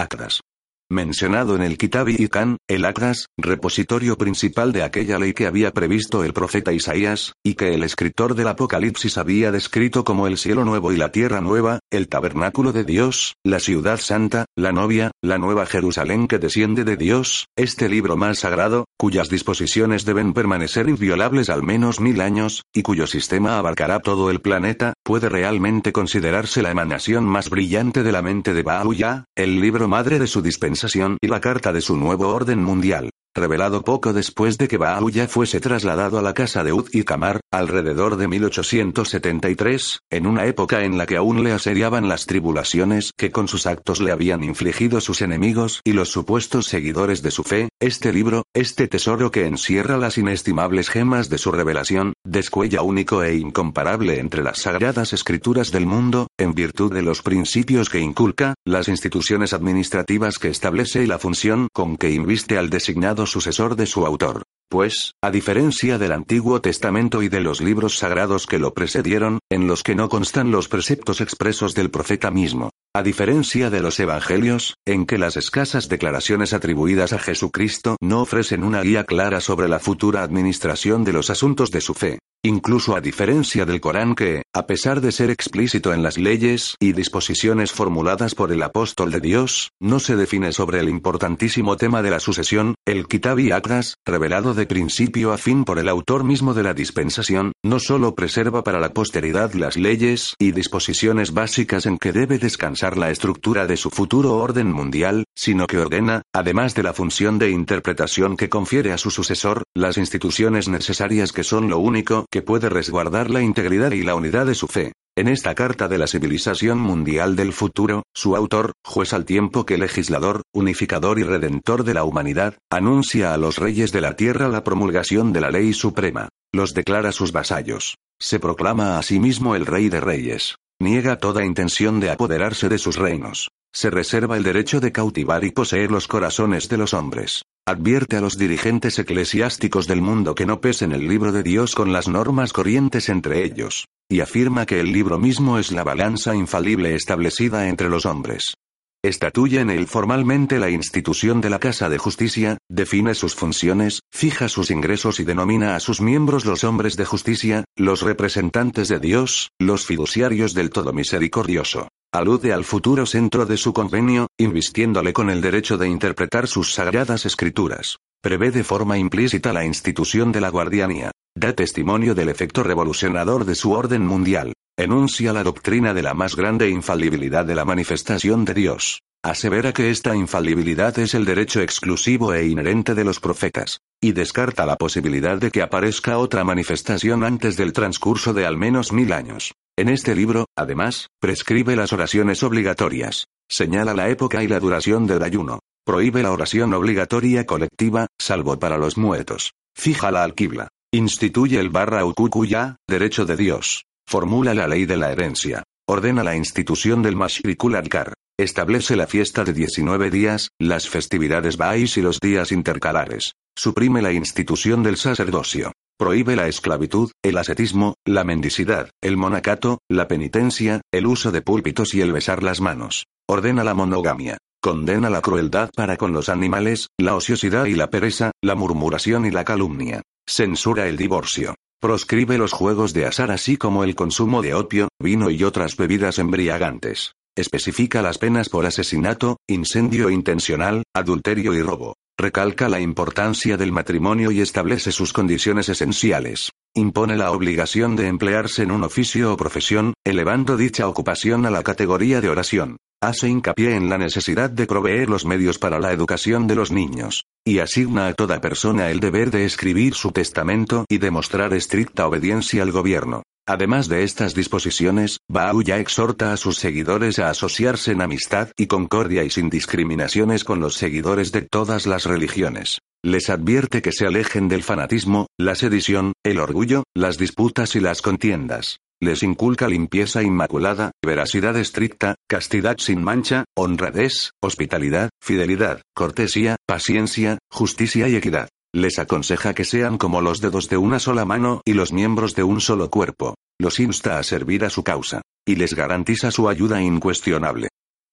mencionado 0.90 1.56
en 1.56 1.62
el 1.62 1.76
Kitab 1.76 2.08
y 2.08 2.28
Khan, 2.28 2.58
el 2.68 2.84
Akdas, 2.84 3.26
repositorio 3.36 4.16
principal 4.16 4.72
de 4.72 4.82
aquella 4.82 5.18
ley 5.18 5.32
que 5.32 5.46
había 5.46 5.72
previsto 5.72 6.24
el 6.24 6.32
profeta 6.32 6.72
Isaías, 6.72 7.34
y 7.44 7.54
que 7.54 7.74
el 7.74 7.82
escritor 7.82 8.34
del 8.34 8.48
Apocalipsis 8.48 9.18
había 9.18 9.52
descrito 9.52 10.04
como 10.04 10.26
el 10.26 10.38
cielo 10.38 10.64
nuevo 10.64 10.92
y 10.92 10.96
la 10.96 11.12
tierra 11.12 11.40
nueva, 11.40 11.80
el 11.90 12.08
tabernáculo 12.08 12.72
de 12.72 12.84
Dios, 12.84 13.34
la 13.44 13.60
ciudad 13.60 13.98
santa, 13.98 14.46
la 14.56 14.72
novia, 14.72 15.10
la 15.22 15.38
nueva 15.38 15.66
Jerusalén 15.66 16.28
que 16.28 16.38
desciende 16.38 16.84
de 16.84 16.96
Dios, 16.96 17.46
este 17.56 17.88
libro 17.88 18.16
más 18.16 18.38
sagrado, 18.38 18.86
cuyas 18.96 19.28
disposiciones 19.28 20.04
deben 20.04 20.32
permanecer 20.32 20.88
inviolables 20.88 21.50
al 21.50 21.62
menos 21.62 22.00
mil 22.00 22.20
años, 22.20 22.62
y 22.72 22.82
cuyo 22.82 23.06
sistema 23.06 23.58
abarcará 23.58 24.00
todo 24.00 24.30
el 24.30 24.40
planeta, 24.40 24.93
puede 25.04 25.28
realmente 25.28 25.92
considerarse 25.92 26.62
la 26.62 26.70
emanación 26.70 27.24
más 27.24 27.50
brillante 27.50 28.02
de 28.02 28.10
la 28.10 28.22
mente 28.22 28.54
de 28.54 28.64
Bahá'u'lláh, 28.64 29.24
el 29.36 29.60
libro 29.60 29.86
madre 29.86 30.18
de 30.18 30.26
su 30.26 30.42
dispensación 30.42 31.18
y 31.20 31.28
la 31.28 31.40
carta 31.40 31.72
de 31.72 31.82
su 31.82 31.96
nuevo 31.96 32.28
orden 32.28 32.62
mundial 32.62 33.10
revelado 33.34 33.82
poco 33.82 34.12
después 34.12 34.58
de 34.58 34.68
que 34.68 34.78
Bahá'u'lláh 34.78 35.28
fuese 35.28 35.60
trasladado 35.60 36.18
a 36.18 36.22
la 36.22 36.34
casa 36.34 36.62
de 36.62 36.72
Ud 36.72 36.88
y 36.92 37.02
Kamar, 37.02 37.40
alrededor 37.50 38.16
de 38.16 38.28
1873, 38.28 40.00
en 40.10 40.26
una 40.26 40.46
época 40.46 40.84
en 40.84 40.96
la 40.96 41.06
que 41.06 41.16
aún 41.16 41.42
le 41.42 41.52
asediaban 41.52 42.08
las 42.08 42.26
tribulaciones 42.26 43.10
que 43.16 43.32
con 43.32 43.48
sus 43.48 43.66
actos 43.66 44.00
le 44.00 44.12
habían 44.12 44.44
infligido 44.44 45.00
sus 45.00 45.20
enemigos 45.20 45.80
y 45.84 45.92
los 45.92 46.10
supuestos 46.10 46.66
seguidores 46.66 47.22
de 47.22 47.30
su 47.32 47.42
fe, 47.42 47.68
este 47.80 48.12
libro, 48.12 48.44
este 48.54 48.86
tesoro 48.86 49.30
que 49.30 49.46
encierra 49.46 49.98
las 49.98 50.16
inestimables 50.16 50.88
gemas 50.88 51.28
de 51.28 51.38
su 51.38 51.50
revelación, 51.50 52.12
descuella 52.24 52.82
único 52.82 53.22
e 53.22 53.34
incomparable 53.34 54.20
entre 54.20 54.42
las 54.42 54.58
sagradas 54.60 55.12
escrituras 55.12 55.72
del 55.72 55.86
mundo, 55.86 56.28
en 56.38 56.54
virtud 56.54 56.92
de 56.92 57.02
los 57.02 57.22
principios 57.22 57.90
que 57.90 57.98
inculca, 57.98 58.54
las 58.64 58.88
instituciones 58.88 59.52
administrativas 59.52 60.38
que 60.38 60.48
establece 60.48 61.02
y 61.02 61.06
la 61.06 61.18
función 61.18 61.68
con 61.72 61.96
que 61.96 62.10
inviste 62.10 62.58
al 62.58 62.70
designado 62.70 63.23
sucesor 63.26 63.76
de 63.76 63.86
su 63.86 64.06
autor. 64.06 64.42
Pues, 64.68 65.12
a 65.22 65.30
diferencia 65.30 65.98
del 65.98 66.12
Antiguo 66.12 66.60
Testamento 66.60 67.22
y 67.22 67.28
de 67.28 67.40
los 67.40 67.60
libros 67.60 67.98
sagrados 67.98 68.46
que 68.46 68.58
lo 68.58 68.74
precedieron, 68.74 69.38
en 69.50 69.66
los 69.66 69.82
que 69.82 69.94
no 69.94 70.08
constan 70.08 70.50
los 70.50 70.68
preceptos 70.68 71.20
expresos 71.20 71.74
del 71.74 71.90
profeta 71.90 72.30
mismo, 72.30 72.70
a 72.94 73.02
diferencia 73.02 73.70
de 73.70 73.80
los 73.80 74.00
Evangelios, 74.00 74.74
en 74.86 75.06
que 75.06 75.18
las 75.18 75.36
escasas 75.36 75.88
declaraciones 75.88 76.52
atribuidas 76.52 77.12
a 77.12 77.18
Jesucristo 77.18 77.96
no 78.00 78.20
ofrecen 78.22 78.64
una 78.64 78.82
guía 78.82 79.04
clara 79.04 79.40
sobre 79.40 79.68
la 79.68 79.78
futura 79.78 80.22
administración 80.22 81.04
de 81.04 81.12
los 81.12 81.30
asuntos 81.30 81.70
de 81.70 81.80
su 81.80 81.94
fe, 81.94 82.18
Incluso 82.46 82.94
a 82.94 83.00
diferencia 83.00 83.64
del 83.64 83.80
Corán 83.80 84.14
que, 84.14 84.42
a 84.52 84.66
pesar 84.66 85.00
de 85.00 85.12
ser 85.12 85.30
explícito 85.30 85.94
en 85.94 86.02
las 86.02 86.18
leyes 86.18 86.76
y 86.78 86.92
disposiciones 86.92 87.72
formuladas 87.72 88.34
por 88.34 88.52
el 88.52 88.62
apóstol 88.62 89.10
de 89.12 89.20
Dios, 89.20 89.70
no 89.80 89.98
se 89.98 90.14
define 90.14 90.52
sobre 90.52 90.80
el 90.80 90.90
importantísimo 90.90 91.78
tema 91.78 92.02
de 92.02 92.10
la 92.10 92.20
sucesión, 92.20 92.74
el 92.84 93.06
Kitab 93.06 93.38
y 93.38 93.50
Akdas, 93.50 93.96
revelado 94.04 94.52
de 94.52 94.66
principio 94.66 95.32
a 95.32 95.38
fin 95.38 95.64
por 95.64 95.78
el 95.78 95.88
autor 95.88 96.22
mismo 96.22 96.52
de 96.52 96.64
la 96.64 96.74
dispensación, 96.74 97.52
no 97.64 97.78
solo 97.78 98.14
preserva 98.14 98.62
para 98.62 98.78
la 98.78 98.92
posteridad 98.92 99.54
las 99.54 99.78
leyes 99.78 100.34
y 100.38 100.52
disposiciones 100.52 101.32
básicas 101.32 101.86
en 101.86 101.96
que 101.96 102.12
debe 102.12 102.38
descansar 102.38 102.98
la 102.98 103.10
estructura 103.10 103.66
de 103.66 103.78
su 103.78 103.88
futuro 103.88 104.36
orden 104.36 104.70
mundial, 104.70 105.24
sino 105.34 105.66
que 105.66 105.78
ordena, 105.78 106.20
además 106.34 106.74
de 106.74 106.82
la 106.82 106.92
función 106.92 107.38
de 107.38 107.48
interpretación 107.48 108.36
que 108.36 108.50
confiere 108.50 108.92
a 108.92 108.98
su 108.98 109.10
sucesor, 109.10 109.62
las 109.72 109.96
instituciones 109.96 110.68
necesarias 110.68 111.32
que 111.32 111.42
son 111.42 111.70
lo 111.70 111.78
único 111.78 112.26
que 112.34 112.42
puede 112.42 112.68
resguardar 112.68 113.30
la 113.30 113.42
integridad 113.42 113.92
y 113.92 114.02
la 114.02 114.16
unidad 114.16 114.44
de 114.44 114.56
su 114.56 114.66
fe. 114.66 114.92
En 115.16 115.28
esta 115.28 115.54
carta 115.54 115.86
de 115.86 115.98
la 115.98 116.08
civilización 116.08 116.80
mundial 116.80 117.36
del 117.36 117.52
futuro, 117.52 118.02
su 118.12 118.34
autor, 118.34 118.72
juez 118.84 119.12
al 119.12 119.24
tiempo 119.24 119.64
que 119.64 119.78
legislador, 119.78 120.42
unificador 120.52 121.20
y 121.20 121.22
redentor 121.22 121.84
de 121.84 121.94
la 121.94 122.02
humanidad, 122.02 122.58
anuncia 122.72 123.32
a 123.32 123.36
los 123.36 123.58
reyes 123.58 123.92
de 123.92 124.00
la 124.00 124.16
tierra 124.16 124.48
la 124.48 124.64
promulgación 124.64 125.32
de 125.32 125.42
la 125.42 125.52
ley 125.52 125.72
suprema. 125.74 126.28
Los 126.52 126.74
declara 126.74 127.12
sus 127.12 127.30
vasallos. 127.30 127.98
Se 128.20 128.40
proclama 128.40 128.98
a 128.98 129.02
sí 129.04 129.20
mismo 129.20 129.54
el 129.54 129.64
rey 129.64 129.88
de 129.88 130.00
reyes. 130.00 130.56
Niega 130.80 131.18
toda 131.18 131.44
intención 131.44 132.00
de 132.00 132.10
apoderarse 132.10 132.68
de 132.68 132.78
sus 132.78 132.96
reinos. 132.96 133.52
Se 133.74 133.90
reserva 133.90 134.36
el 134.36 134.44
derecho 134.44 134.78
de 134.78 134.92
cautivar 134.92 135.42
y 135.42 135.50
poseer 135.50 135.90
los 135.90 136.06
corazones 136.06 136.68
de 136.68 136.76
los 136.76 136.94
hombres. 136.94 137.42
Advierte 137.66 138.16
a 138.16 138.20
los 138.20 138.38
dirigentes 138.38 139.00
eclesiásticos 139.00 139.88
del 139.88 140.00
mundo 140.00 140.36
que 140.36 140.46
no 140.46 140.60
pesen 140.60 140.92
el 140.92 141.08
libro 141.08 141.32
de 141.32 141.42
Dios 141.42 141.74
con 141.74 141.92
las 141.92 142.06
normas 142.06 142.52
corrientes 142.52 143.08
entre 143.08 143.42
ellos. 143.42 143.86
Y 144.08 144.20
afirma 144.20 144.64
que 144.64 144.78
el 144.78 144.92
libro 144.92 145.18
mismo 145.18 145.58
es 145.58 145.72
la 145.72 145.82
balanza 145.82 146.36
infalible 146.36 146.94
establecida 146.94 147.68
entre 147.68 147.88
los 147.88 148.06
hombres. 148.06 148.54
Estatuye 149.02 149.58
en 149.58 149.70
él 149.70 149.88
formalmente 149.88 150.60
la 150.60 150.70
institución 150.70 151.40
de 151.40 151.50
la 151.50 151.58
Casa 151.58 151.88
de 151.88 151.98
Justicia, 151.98 152.58
define 152.70 153.14
sus 153.14 153.34
funciones, 153.34 154.00
fija 154.12 154.48
sus 154.48 154.70
ingresos 154.70 155.18
y 155.18 155.24
denomina 155.24 155.74
a 155.74 155.80
sus 155.80 156.00
miembros 156.00 156.44
los 156.44 156.62
hombres 156.62 156.96
de 156.96 157.06
justicia, 157.06 157.64
los 157.76 158.02
representantes 158.02 158.86
de 158.86 159.00
Dios, 159.00 159.50
los 159.58 159.84
fiduciarios 159.84 160.54
del 160.54 160.70
Todo 160.70 160.92
Misericordioso. 160.92 161.88
Alude 162.14 162.52
al 162.52 162.62
futuro 162.62 163.06
centro 163.06 163.44
de 163.44 163.56
su 163.56 163.72
convenio, 163.72 164.28
invistiéndole 164.38 165.12
con 165.12 165.30
el 165.30 165.40
derecho 165.40 165.78
de 165.78 165.88
interpretar 165.88 166.46
sus 166.46 166.72
sagradas 166.72 167.26
escrituras. 167.26 167.98
Prevé 168.22 168.52
de 168.52 168.62
forma 168.62 168.98
implícita 168.98 169.52
la 169.52 169.64
institución 169.64 170.30
de 170.30 170.40
la 170.40 170.48
guardianía. 170.48 171.10
Da 171.34 171.54
testimonio 171.54 172.14
del 172.14 172.28
efecto 172.28 172.62
revolucionador 172.62 173.44
de 173.44 173.56
su 173.56 173.72
orden 173.72 174.06
mundial. 174.06 174.52
Enuncia 174.78 175.32
la 175.32 175.42
doctrina 175.42 175.92
de 175.92 176.02
la 176.02 176.14
más 176.14 176.36
grande 176.36 176.70
infalibilidad 176.70 177.44
de 177.44 177.56
la 177.56 177.64
manifestación 177.64 178.44
de 178.44 178.54
Dios. 178.54 179.00
Asevera 179.24 179.72
que 179.72 179.88
esta 179.88 180.14
infalibilidad 180.14 180.98
es 180.98 181.14
el 181.14 181.24
derecho 181.24 181.62
exclusivo 181.62 182.34
e 182.34 182.46
inherente 182.46 182.94
de 182.94 183.04
los 183.04 183.20
profetas. 183.20 183.80
Y 183.98 184.12
descarta 184.12 184.66
la 184.66 184.76
posibilidad 184.76 185.38
de 185.38 185.50
que 185.50 185.62
aparezca 185.62 186.18
otra 186.18 186.44
manifestación 186.44 187.24
antes 187.24 187.56
del 187.56 187.72
transcurso 187.72 188.34
de 188.34 188.44
al 188.44 188.58
menos 188.58 188.92
mil 188.92 189.14
años. 189.14 189.54
En 189.78 189.88
este 189.88 190.14
libro, 190.14 190.44
además, 190.54 191.08
prescribe 191.22 191.74
las 191.74 191.94
oraciones 191.94 192.42
obligatorias. 192.42 193.24
Señala 193.48 193.94
la 193.94 194.10
época 194.10 194.44
y 194.44 194.46
la 194.46 194.60
duración 194.60 195.06
del 195.06 195.22
ayuno. 195.22 195.60
Prohíbe 195.86 196.22
la 196.22 196.30
oración 196.30 196.74
obligatoria 196.74 197.46
colectiva, 197.46 198.08
salvo 198.20 198.58
para 198.58 198.76
los 198.76 198.98
muertos. 198.98 199.54
Fija 199.74 200.10
la 200.10 200.22
alquibla. 200.22 200.68
Instituye 200.92 201.60
el 201.60 201.70
barra 201.70 202.04
ukukuya, 202.04 202.76
derecho 202.86 203.24
de 203.24 203.38
Dios. 203.38 203.86
Formula 204.06 204.52
la 204.52 204.68
ley 204.68 204.84
de 204.84 204.98
la 204.98 205.10
herencia. 205.12 205.62
Ordena 205.88 206.22
la 206.22 206.36
institución 206.36 207.00
del 207.00 207.16
Mashrikul 207.16 207.76
Adkar. 207.76 208.12
Establece 208.36 208.96
la 208.96 209.06
fiesta 209.06 209.44
de 209.44 209.52
19 209.52 210.10
días, 210.10 210.50
las 210.58 210.88
festividades 210.88 211.56
Bais 211.56 211.96
y 211.96 212.02
los 212.02 212.18
días 212.18 212.50
intercalares. 212.50 213.34
Suprime 213.56 214.02
la 214.02 214.12
institución 214.12 214.82
del 214.82 214.96
sacerdocio. 214.96 215.70
Prohíbe 215.96 216.34
la 216.34 216.48
esclavitud, 216.48 217.12
el 217.22 217.38
ascetismo, 217.38 217.94
la 218.04 218.24
mendicidad, 218.24 218.90
el 219.00 219.16
monacato, 219.16 219.78
la 219.88 220.08
penitencia, 220.08 220.80
el 220.92 221.06
uso 221.06 221.30
de 221.30 221.42
púlpitos 221.42 221.94
y 221.94 222.00
el 222.00 222.10
besar 222.10 222.42
las 222.42 222.60
manos. 222.60 223.04
Ordena 223.28 223.62
la 223.62 223.74
monogamia. 223.74 224.38
Condena 224.60 225.10
la 225.10 225.20
crueldad 225.20 225.70
para 225.76 225.96
con 225.96 226.12
los 226.12 226.28
animales, 226.28 226.88
la 226.98 227.14
ociosidad 227.14 227.66
y 227.66 227.76
la 227.76 227.88
pereza, 227.90 228.32
la 228.42 228.56
murmuración 228.56 229.26
y 229.26 229.30
la 229.30 229.44
calumnia. 229.44 230.02
Censura 230.26 230.88
el 230.88 230.96
divorcio. 230.96 231.54
Proscribe 231.80 232.36
los 232.36 232.50
juegos 232.50 232.94
de 232.94 233.06
azar 233.06 233.30
así 233.30 233.56
como 233.56 233.84
el 233.84 233.94
consumo 233.94 234.42
de 234.42 234.54
opio, 234.54 234.88
vino 235.00 235.30
y 235.30 235.44
otras 235.44 235.76
bebidas 235.76 236.18
embriagantes. 236.18 237.12
Especifica 237.36 238.00
las 238.00 238.18
penas 238.18 238.48
por 238.48 238.64
asesinato, 238.64 239.38
incendio 239.48 240.08
intencional, 240.08 240.84
adulterio 240.94 241.52
y 241.52 241.62
robo. 241.62 241.96
Recalca 242.16 242.68
la 242.68 242.78
importancia 242.78 243.56
del 243.56 243.72
matrimonio 243.72 244.30
y 244.30 244.40
establece 244.40 244.92
sus 244.92 245.12
condiciones 245.12 245.68
esenciales. 245.68 246.52
Impone 246.76 247.16
la 247.16 247.32
obligación 247.32 247.96
de 247.96 248.06
emplearse 248.06 248.62
en 248.62 248.70
un 248.70 248.84
oficio 248.84 249.32
o 249.32 249.36
profesión, 249.36 249.94
elevando 250.04 250.56
dicha 250.56 250.86
ocupación 250.86 251.44
a 251.44 251.50
la 251.50 251.64
categoría 251.64 252.20
de 252.20 252.28
oración. 252.28 252.76
Hace 253.02 253.28
hincapié 253.28 253.74
en 253.74 253.88
la 253.88 253.98
necesidad 253.98 254.48
de 254.48 254.66
proveer 254.66 255.10
los 255.10 255.24
medios 255.24 255.58
para 255.58 255.80
la 255.80 255.92
educación 255.92 256.46
de 256.46 256.54
los 256.54 256.70
niños. 256.70 257.24
Y 257.44 257.58
asigna 257.58 258.06
a 258.06 258.14
toda 258.14 258.40
persona 258.40 258.90
el 258.90 259.00
deber 259.00 259.32
de 259.32 259.44
escribir 259.44 259.94
su 259.94 260.12
testamento 260.12 260.84
y 260.88 260.98
demostrar 260.98 261.52
estricta 261.52 262.06
obediencia 262.06 262.62
al 262.62 262.70
gobierno. 262.70 263.24
Además 263.46 263.88
de 263.88 264.04
estas 264.04 264.34
disposiciones, 264.34 265.18
ya 265.64 265.78
exhorta 265.78 266.32
a 266.32 266.36
sus 266.38 266.56
seguidores 266.56 267.18
a 267.18 267.28
asociarse 267.28 267.92
en 267.92 268.00
amistad 268.00 268.48
y 268.56 268.66
concordia 268.66 269.22
y 269.22 269.30
sin 269.30 269.50
discriminaciones 269.50 270.44
con 270.44 270.60
los 270.60 270.76
seguidores 270.76 271.30
de 271.30 271.42
todas 271.42 271.86
las 271.86 272.06
religiones. 272.06 272.78
Les 273.02 273.28
advierte 273.28 273.82
que 273.82 273.92
se 273.92 274.06
alejen 274.06 274.48
del 274.48 274.62
fanatismo, 274.62 275.26
la 275.38 275.54
sedición, 275.56 276.14
el 276.24 276.40
orgullo, 276.40 276.84
las 276.94 277.18
disputas 277.18 277.76
y 277.76 277.80
las 277.80 278.00
contiendas. 278.00 278.78
Les 278.98 279.22
inculca 279.22 279.68
limpieza 279.68 280.22
inmaculada, 280.22 280.92
veracidad 281.04 281.54
estricta, 281.58 282.14
castidad 282.26 282.78
sin 282.78 283.02
mancha, 283.02 283.44
honradez, 283.54 284.30
hospitalidad, 284.40 285.10
fidelidad, 285.22 285.82
cortesía, 285.94 286.56
paciencia, 286.66 287.36
justicia 287.50 288.08
y 288.08 288.16
equidad. 288.16 288.48
Les 288.74 288.98
aconseja 288.98 289.54
que 289.54 289.64
sean 289.64 289.98
como 289.98 290.20
los 290.20 290.40
dedos 290.40 290.68
de 290.68 290.76
una 290.76 290.98
sola 290.98 291.24
mano 291.24 291.60
y 291.64 291.74
los 291.74 291.92
miembros 291.92 292.34
de 292.34 292.42
un 292.42 292.60
solo 292.60 292.90
cuerpo. 292.90 293.36
Los 293.56 293.78
insta 293.78 294.18
a 294.18 294.24
servir 294.24 294.64
a 294.64 294.70
su 294.70 294.82
causa. 294.82 295.22
Y 295.46 295.54
les 295.54 295.74
garantiza 295.74 296.32
su 296.32 296.48
ayuda 296.48 296.82
incuestionable. 296.82 297.68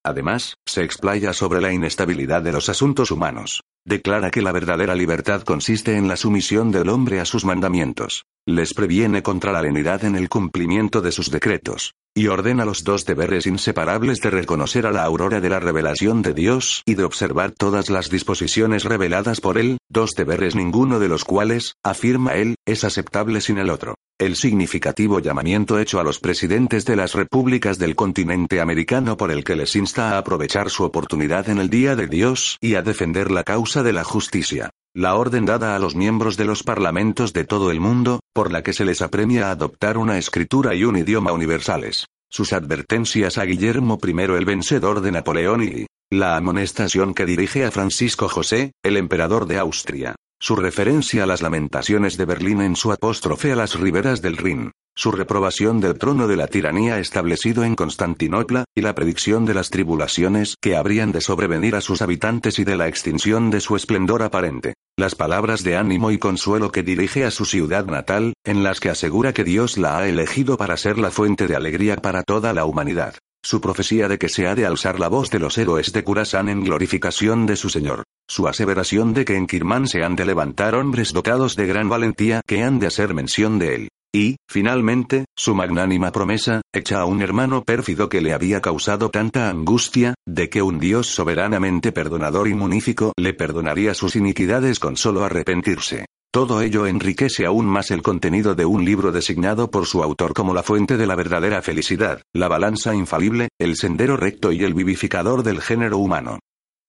Además, 0.06 0.54
se 0.68 0.84
explaya 0.84 1.34
sobre 1.34 1.62
la 1.62 1.74
inestabilidad 1.74 2.44
de 2.44 2.52
los 2.52 2.70
asuntos 2.70 3.10
humanos. 3.10 3.62
Declara 3.86 4.30
que 4.30 4.44
la 4.44 4.52
verdadera 4.52 4.94
libertad 4.94 5.42
consiste 5.42 5.98
en 5.98 6.08
la 6.08 6.16
sumisión 6.16 6.72
del 6.72 6.90
hombre 6.90 7.20
a 7.20 7.26
sus 7.26 7.46
mandamientos. 7.46 8.26
Les 8.46 8.76
previene 8.76 9.24
contra 9.24 9.52
la 9.52 9.62
lenidad 9.64 10.06
en 10.06 10.16
el 10.16 10.30
cumplimiento 10.30 11.02
de 11.02 11.12
sus 11.12 11.32
decretos. 11.32 11.96
Y 12.14 12.28
ordena 12.28 12.66
los 12.66 12.84
dos 12.84 13.06
deberes 13.06 13.48
inseparables 13.48 14.20
de 14.20 14.30
reconocer 14.30 14.86
a 14.86 14.92
la 14.92 15.04
aurora 15.04 15.40
de 15.40 15.50
la 15.50 15.60
revelación 15.60 16.22
de 16.22 16.34
Dios 16.34 16.84
y 16.86 16.96
de 16.96 17.06
observar 17.06 17.52
todas 17.52 17.90
las 17.90 18.10
disposiciones 18.10 18.84
reveladas 18.84 19.40
por 19.40 19.58
Él, 19.58 19.78
dos 19.90 20.12
deberes 20.12 20.54
ninguno 20.54 21.00
de 21.00 21.08
los 21.08 21.24
cuales, 21.24 21.76
afirma 21.84 22.34
Él, 22.34 22.56
es 22.66 22.84
aceptable 22.84 23.42
sin 23.42 23.58
el 23.58 23.70
otro. 23.70 23.96
El 24.22 24.36
significativo 24.36 25.20
llamamiento 25.20 25.80
hecho 25.80 26.00
a 26.00 26.04
los 26.04 26.20
presidentes 26.20 26.86
de 26.86 26.96
las 26.96 27.14
repúblicas 27.14 27.80
del 27.80 27.96
continente 27.96 28.60
americano 28.60 29.18
por 29.18 29.32
el 29.32 29.44
que 29.44 29.56
les 29.56 29.76
insta 29.76 30.12
a 30.12 30.18
aprovechar 30.18 30.70
su 30.70 30.84
oportunidad 30.84 31.50
en 31.50 31.60
el 31.60 31.70
Día 31.70 31.96
de 31.96 32.08
Dios 32.08 32.58
y 32.60 32.76
a 32.76 32.82
defender 32.84 33.32
la 33.32 33.44
causa 33.44 33.71
de 33.80 33.94
la 33.94 34.04
justicia. 34.04 34.70
La 34.94 35.16
orden 35.16 35.46
dada 35.46 35.76
a 35.76 35.80
los 35.80 35.96
miembros 35.96 36.36
de 36.36 36.44
los 36.44 36.64
parlamentos 36.64 37.32
de 37.32 37.46
todo 37.46 37.72
el 37.72 37.80
mundo, 37.80 38.20
por 38.34 38.52
la 38.52 38.62
que 38.62 38.74
se 38.74 38.84
les 38.84 39.02
apremia 39.02 39.48
a 39.48 39.52
adoptar 39.52 39.98
una 39.98 40.18
escritura 40.18 40.76
y 40.76 40.84
un 40.84 40.98
idioma 40.98 41.32
universales. 41.32 42.08
Sus 42.30 42.52
advertencias 42.52 43.38
a 43.38 43.46
Guillermo 43.46 43.98
I 44.04 44.12
el 44.12 44.46
vencedor 44.46 45.00
de 45.00 45.12
Napoleón 45.14 45.64
y 45.64 45.88
la 46.10 46.36
amonestación 46.36 47.14
que 47.14 47.26
dirige 47.26 47.64
a 47.64 47.72
Francisco 47.72 48.28
José, 48.28 48.74
el 48.84 48.98
emperador 48.98 49.48
de 49.48 49.58
Austria. 49.58 50.16
Su 50.42 50.58
referencia 50.58 51.24
a 51.24 51.26
las 51.28 51.42
lamentaciones 51.42 52.18
de 52.18 52.26
Berlín 52.26 52.62
en 52.62 52.76
su 52.76 52.92
apóstrofe 52.92 53.54
a 53.54 53.56
las 53.56 53.80
riberas 53.80 54.22
del 54.22 54.36
Rin 54.36 54.72
su 54.94 55.12
reprobación 55.12 55.80
del 55.80 55.98
trono 55.98 56.28
de 56.28 56.36
la 56.36 56.48
tiranía 56.48 57.00
establecido 57.00 57.64
en 57.64 57.76
Constantinopla, 57.76 58.66
y 58.76 58.82
la 58.82 58.94
predicción 58.94 59.46
de 59.46 59.54
las 59.54 59.70
tribulaciones 59.70 60.56
que 60.62 60.76
habrían 60.76 61.12
de 61.12 61.22
sobrevenir 61.22 61.76
a 61.76 61.82
sus 61.82 62.02
habitantes 62.02 62.60
y 62.60 62.66
de 62.66 62.76
la 62.76 62.88
extinción 62.88 63.50
de 63.50 63.62
su 63.62 63.76
esplendor 63.76 64.22
aparente. 64.22 64.74
Las 64.98 65.16
palabras 65.16 65.64
de 65.64 65.78
ánimo 65.78 66.12
y 66.12 66.18
consuelo 66.18 66.72
que 66.72 66.84
dirige 66.84 67.26
a 67.26 67.32
su 67.32 67.46
ciudad 67.46 67.86
natal, 67.86 68.34
en 68.44 68.64
las 68.64 68.80
que 68.80 68.90
asegura 68.90 69.34
que 69.34 69.44
Dios 69.44 69.78
la 69.78 69.98
ha 69.98 70.08
elegido 70.08 70.58
para 70.58 70.78
ser 70.78 70.98
la 70.98 71.10
fuente 71.10 71.48
de 71.48 71.56
alegría 71.56 71.96
para 71.96 72.24
toda 72.24 72.54
la 72.54 72.66
humanidad. 72.66 73.16
Su 73.44 73.60
profecía 73.60 74.08
de 74.08 74.20
que 74.20 74.30
se 74.30 74.48
ha 74.48 74.54
de 74.54 74.66
alzar 74.66 75.00
la 75.00 75.08
voz 75.08 75.32
de 75.32 75.40
los 75.40 75.58
héroes 75.58 75.92
de 75.92 76.04
Curasán 76.04 76.48
en 76.48 76.64
glorificación 76.64 77.48
de 77.48 77.56
su 77.56 77.70
Señor. 77.70 78.04
Su 78.28 78.48
aseveración 78.48 79.14
de 79.14 79.26
que 79.26 79.36
en 79.36 79.48
Kirmán 79.48 79.88
se 79.88 80.04
han 80.04 80.16
de 80.16 80.26
levantar 80.26 80.76
hombres 80.76 81.12
dotados 81.12 81.56
de 81.56 81.66
gran 81.66 81.90
valentía 81.90 82.42
que 82.46 82.64
han 82.64 82.80
de 82.80 82.88
hacer 82.88 83.14
mención 83.14 83.58
de 83.58 83.76
él. 83.76 83.90
Y, 84.14 84.36
finalmente, 84.48 85.26
su 85.36 85.56
magnánima 85.56 86.12
promesa, 86.12 86.62
hecha 86.74 87.00
a 87.00 87.06
un 87.06 87.22
hermano 87.22 87.64
pérfido 87.64 88.10
que 88.10 88.22
le 88.22 88.34
había 88.34 88.62
causado 88.62 89.10
tanta 89.10 89.50
angustia, 89.50 90.16
de 90.28 90.50
que 90.50 90.62
un 90.62 90.80
Dios 90.80 91.08
soberanamente 91.08 91.92
perdonador 91.92 92.48
y 92.48 92.54
munífico 92.54 93.14
le 93.18 93.34
perdonaría 93.34 93.94
sus 93.94 94.16
iniquidades 94.16 94.80
con 94.80 94.98
solo 94.98 95.24
arrepentirse. 95.24 96.06
Todo 96.34 96.62
ello 96.62 96.88
enriquece 96.88 97.46
aún 97.46 97.66
más 97.66 97.92
el 97.92 98.02
contenido 98.02 98.56
de 98.56 98.66
un 98.66 98.86
libro 98.86 99.12
designado 99.12 99.70
por 99.70 99.86
su 99.86 100.02
autor 100.02 100.34
como 100.34 100.54
la 100.54 100.64
fuente 100.64 100.96
de 100.96 101.06
la 101.06 101.16
verdadera 101.16 101.62
felicidad, 101.62 102.22
la 102.32 102.48
balanza 102.48 102.96
infalible, 102.96 103.50
el 103.60 103.76
sendero 103.76 104.16
recto 104.16 104.54
y 104.54 104.64
el 104.64 104.74
vivificador 104.74 105.44
del 105.44 105.60
género 105.60 105.98
humano. 105.98 106.40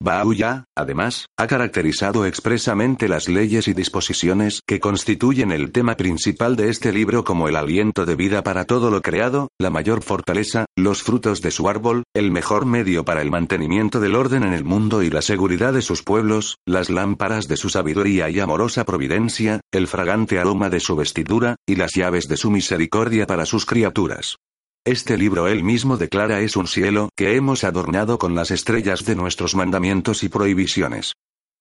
Baúya, 0.02 0.64
además, 0.76 1.26
ha 1.38 1.46
caracterizado 1.46 2.26
expresamente 2.26 3.06
las 3.08 3.28
leyes 3.28 3.68
y 3.68 3.72
disposiciones 3.72 4.60
que 4.66 4.80
constituyen 4.80 5.52
el 5.52 5.70
tema 5.70 5.96
principal 5.96 6.56
de 6.56 6.70
este 6.70 6.92
libro 6.92 7.22
como 7.22 7.46
el 7.46 7.54
aliento 7.54 8.04
de 8.04 8.16
vida 8.16 8.42
para 8.42 8.64
todo 8.64 8.90
lo 8.90 9.00
creado, 9.00 9.48
la 9.60 9.70
mayor 9.70 10.02
fortaleza, 10.02 10.66
los 10.76 11.04
frutos 11.04 11.40
de 11.40 11.52
su 11.52 11.68
árbol, 11.68 12.02
el 12.14 12.32
mejor 12.32 12.66
medio 12.66 13.04
para 13.04 13.22
el 13.22 13.30
mantenimiento 13.30 14.00
del 14.00 14.16
orden 14.16 14.42
en 14.42 14.54
el 14.54 14.64
mundo 14.64 15.04
y 15.04 15.10
la 15.10 15.22
seguridad 15.22 15.72
de 15.72 15.82
sus 15.82 16.02
pueblos, 16.02 16.56
las 16.66 16.90
lámparas 16.90 17.46
de 17.46 17.56
su 17.56 17.68
sabiduría 17.68 18.28
y 18.28 18.40
amorosa 18.40 18.84
providencia, 18.84 19.60
el 19.70 19.86
fragante 19.86 20.40
aroma 20.40 20.68
de 20.68 20.80
su 20.80 20.96
vestidura, 20.96 21.54
y 21.64 21.76
las 21.76 21.92
llaves 21.94 22.26
de 22.26 22.36
su 22.36 22.50
misericordia 22.50 23.26
para 23.28 23.46
sus 23.46 23.66
criaturas. 23.66 24.36
Este 24.84 25.16
libro 25.16 25.46
él 25.46 25.62
mismo 25.62 25.96
declara 25.96 26.40
es 26.40 26.56
un 26.56 26.66
cielo 26.66 27.08
que 27.16 27.36
hemos 27.36 27.62
adornado 27.62 28.18
con 28.18 28.34
las 28.34 28.50
estrellas 28.50 29.04
de 29.04 29.14
nuestros 29.14 29.54
mandamientos 29.54 30.24
y 30.24 30.28
prohibiciones. 30.28 31.12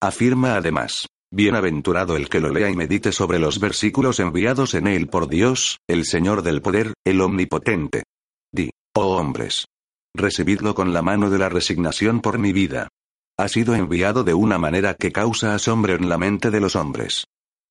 Afirma 0.01 0.55
además, 0.55 1.05
Bienaventurado 1.33 2.17
el 2.17 2.27
que 2.27 2.41
lo 2.41 2.49
lea 2.49 2.69
y 2.69 2.75
medite 2.75 3.13
sobre 3.13 3.39
los 3.39 3.61
versículos 3.61 4.19
enviados 4.19 4.73
en 4.73 4.85
él 4.85 5.07
por 5.07 5.29
Dios, 5.29 5.77
el 5.87 6.03
Señor 6.03 6.41
del 6.41 6.61
poder, 6.61 6.93
el 7.05 7.21
Omnipotente. 7.21 8.03
Di, 8.51 8.71
oh 8.93 9.15
hombres. 9.15 9.65
Recibidlo 10.13 10.75
con 10.75 10.91
la 10.91 11.01
mano 11.01 11.29
de 11.29 11.37
la 11.37 11.47
resignación 11.47 12.19
por 12.19 12.37
mi 12.37 12.51
vida. 12.51 12.89
Ha 13.37 13.47
sido 13.47 13.75
enviado 13.75 14.25
de 14.25 14.33
una 14.33 14.57
manera 14.57 14.93
que 14.95 15.13
causa 15.13 15.55
asombro 15.55 15.95
en 15.95 16.09
la 16.09 16.17
mente 16.17 16.51
de 16.51 16.59
los 16.59 16.75
hombres. 16.75 17.23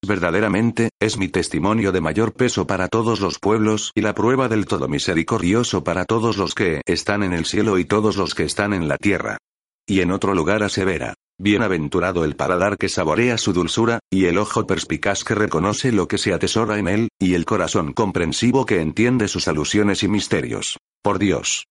Verdaderamente, 0.07 0.91
es 1.01 1.19
mi 1.19 1.29
testimonio 1.29 1.93
de 1.93 2.01
mayor 2.01 2.33
peso 2.33 2.67
para 2.67 2.89
todos 2.89 3.21
los 3.21 3.39
pueblos 3.39 3.93
y 3.95 4.01
la 4.01 4.15
prueba 4.15 4.49
del 4.49 4.67
todo 4.67 4.89
misericordioso 4.89 5.85
para 5.85 6.05
todos 6.05 6.37
los 6.37 6.55
que 6.55 6.81
están 6.87 7.23
en 7.23 7.33
el 7.33 7.45
cielo 7.45 7.79
y 7.79 7.85
todos 7.85 8.17
los 8.17 8.35
que 8.35 8.45
están 8.45 8.73
en 8.73 8.89
la 8.89 8.97
tierra. 8.97 9.39
Y 9.87 10.01
en 10.01 10.11
otro 10.11 10.35
lugar 10.35 10.63
asevera, 10.63 11.15
Bienaventurado 11.43 12.27
el 12.27 12.37
paladar 12.37 12.77
que 12.77 12.91
saborea 12.91 13.39
su 13.39 13.55
dulzura, 13.55 14.01
y 14.11 14.27
el 14.27 14.37
ojo 14.37 14.67
perspicaz 14.67 15.25
que 15.25 15.35
reconoce 15.35 15.91
lo 15.91 16.07
que 16.07 16.19
se 16.19 16.35
atesora 16.35 16.79
en 16.79 16.87
él, 16.87 17.09
y 17.19 17.33
el 17.33 17.47
corazón 17.47 17.95
comprensivo 17.95 18.67
que 18.67 18.83
entiende 18.83 19.27
sus 19.27 19.49
alusiones 19.49 20.03
y 20.03 20.09
misterios. 20.09 20.77
Por 21.03 21.19
Dios, 21.19 21.65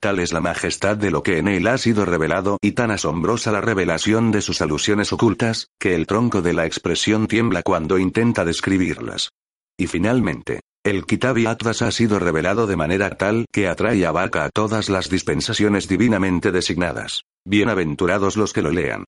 Tal 0.00 0.18
es 0.18 0.32
la 0.32 0.40
majestad 0.40 0.96
de 0.96 1.10
lo 1.10 1.22
que 1.22 1.38
en 1.38 1.48
él 1.48 1.66
ha 1.66 1.78
sido 1.78 2.04
revelado 2.04 2.58
y 2.60 2.72
tan 2.72 2.90
asombrosa 2.90 3.50
la 3.50 3.60
revelación 3.60 4.30
de 4.30 4.42
sus 4.42 4.60
alusiones 4.60 5.12
ocultas, 5.12 5.68
que 5.80 5.94
el 5.94 6.06
tronco 6.06 6.42
de 6.42 6.52
la 6.52 6.66
expresión 6.66 7.26
tiembla 7.26 7.62
cuando 7.62 7.98
intenta 7.98 8.44
describirlas. 8.44 9.30
Y 9.78 9.86
finalmente, 9.86 10.60
el 10.84 11.04
Kitabi 11.04 11.46
Atlas 11.46 11.82
ha 11.82 11.90
sido 11.90 12.18
revelado 12.18 12.66
de 12.66 12.76
manera 12.76 13.10
tal 13.10 13.46
que 13.52 13.68
atrae 13.68 14.06
a 14.06 14.12
vaca 14.12 14.44
a 14.44 14.50
todas 14.50 14.88
las 14.88 15.10
dispensaciones 15.10 15.88
divinamente 15.88 16.52
designadas. 16.52 17.22
Bienaventurados 17.44 18.36
los 18.36 18.52
que 18.52 18.62
lo 18.62 18.70
lean. 18.70 19.04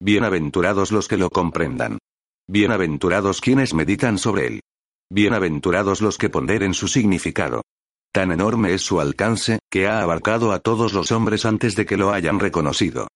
Bienaventurados 0.00 0.92
los 0.92 1.08
que 1.08 1.16
lo 1.16 1.30
comprendan. 1.30 1.98
Bienaventurados 2.48 3.40
quienes 3.40 3.72
meditan 3.72 4.18
sobre 4.18 4.46
él. 4.48 4.60
Bienaventurados 5.10 6.02
los 6.02 6.18
que 6.18 6.28
ponderen 6.28 6.74
su 6.74 6.88
significado. 6.88 7.62
Tan 8.12 8.30
enorme 8.30 8.74
es 8.74 8.82
su 8.82 9.00
alcance, 9.00 9.58
que 9.70 9.88
ha 9.88 10.02
abarcado 10.02 10.52
a 10.52 10.58
todos 10.58 10.92
los 10.92 11.10
hombres 11.12 11.46
antes 11.46 11.74
de 11.74 11.86
que 11.86 11.96
lo 11.96 12.12
hayan 12.12 12.40
reconocido. 12.40 13.08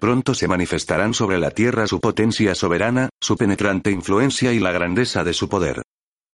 Pronto 0.00 0.34
se 0.34 0.48
manifestarán 0.48 1.14
sobre 1.14 1.38
la 1.38 1.52
tierra 1.52 1.86
su 1.86 2.00
potencia 2.00 2.56
soberana, 2.56 3.10
su 3.20 3.36
penetrante 3.36 3.92
influencia 3.92 4.52
y 4.52 4.58
la 4.58 4.72
grandeza 4.72 5.22
de 5.22 5.34
su 5.34 5.48
poder. 5.48 5.82